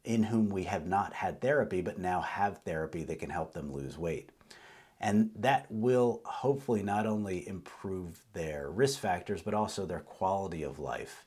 in 0.04 0.22
whom 0.22 0.48
we 0.50 0.62
have 0.62 0.86
not 0.86 1.12
had 1.12 1.40
therapy, 1.40 1.80
but 1.80 1.98
now 1.98 2.20
have 2.20 2.58
therapy 2.58 3.02
that 3.02 3.18
can 3.18 3.30
help 3.30 3.52
them 3.52 3.72
lose 3.72 3.98
weight. 3.98 4.30
And 5.00 5.30
that 5.34 5.66
will 5.68 6.20
hopefully 6.24 6.84
not 6.84 7.06
only 7.06 7.48
improve 7.48 8.20
their 8.32 8.70
risk 8.70 9.00
factors, 9.00 9.42
but 9.42 9.52
also 9.52 9.84
their 9.84 9.98
quality 9.98 10.62
of 10.62 10.78
life. 10.78 11.24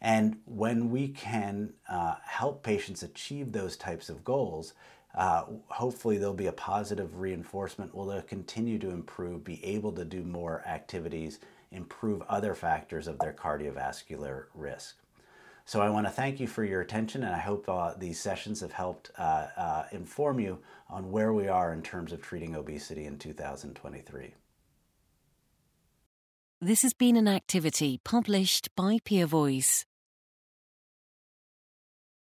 And 0.00 0.36
when 0.44 0.90
we 0.90 1.08
can 1.08 1.72
uh, 1.88 2.14
help 2.22 2.62
patients 2.62 3.02
achieve 3.02 3.50
those 3.50 3.76
types 3.76 4.08
of 4.08 4.22
goals, 4.22 4.74
uh, 5.16 5.46
hopefully 5.66 6.16
there'll 6.16 6.34
be 6.34 6.46
a 6.46 6.52
positive 6.52 7.18
reinforcement. 7.18 7.92
Will 7.92 8.06
they 8.06 8.22
continue 8.22 8.78
to 8.78 8.90
improve, 8.90 9.42
be 9.42 9.64
able 9.64 9.90
to 9.92 10.04
do 10.04 10.22
more 10.22 10.62
activities, 10.64 11.40
improve 11.70 12.22
other 12.22 12.54
factors 12.54 13.06
of 13.06 13.18
their 13.18 13.32
cardiovascular 13.32 14.44
risk. 14.54 14.96
So 15.64 15.80
I 15.80 15.90
want 15.90 16.06
to 16.06 16.12
thank 16.12 16.38
you 16.38 16.46
for 16.46 16.64
your 16.64 16.80
attention, 16.80 17.24
and 17.24 17.34
I 17.34 17.40
hope 17.40 17.68
uh, 17.68 17.94
these 17.98 18.20
sessions 18.20 18.60
have 18.60 18.72
helped 18.72 19.10
uh, 19.18 19.48
uh, 19.56 19.84
inform 19.90 20.38
you 20.38 20.58
on 20.88 21.10
where 21.10 21.32
we 21.32 21.48
are 21.48 21.72
in 21.72 21.82
terms 21.82 22.12
of 22.12 22.22
treating 22.22 22.54
obesity 22.54 23.04
in 23.04 23.18
2023. 23.18 24.34
This 26.60 26.82
has 26.82 26.94
been 26.94 27.16
an 27.16 27.26
activity 27.26 28.00
published 28.04 28.74
by 28.76 28.98
Peer 29.04 29.26
Voice. 29.26 29.84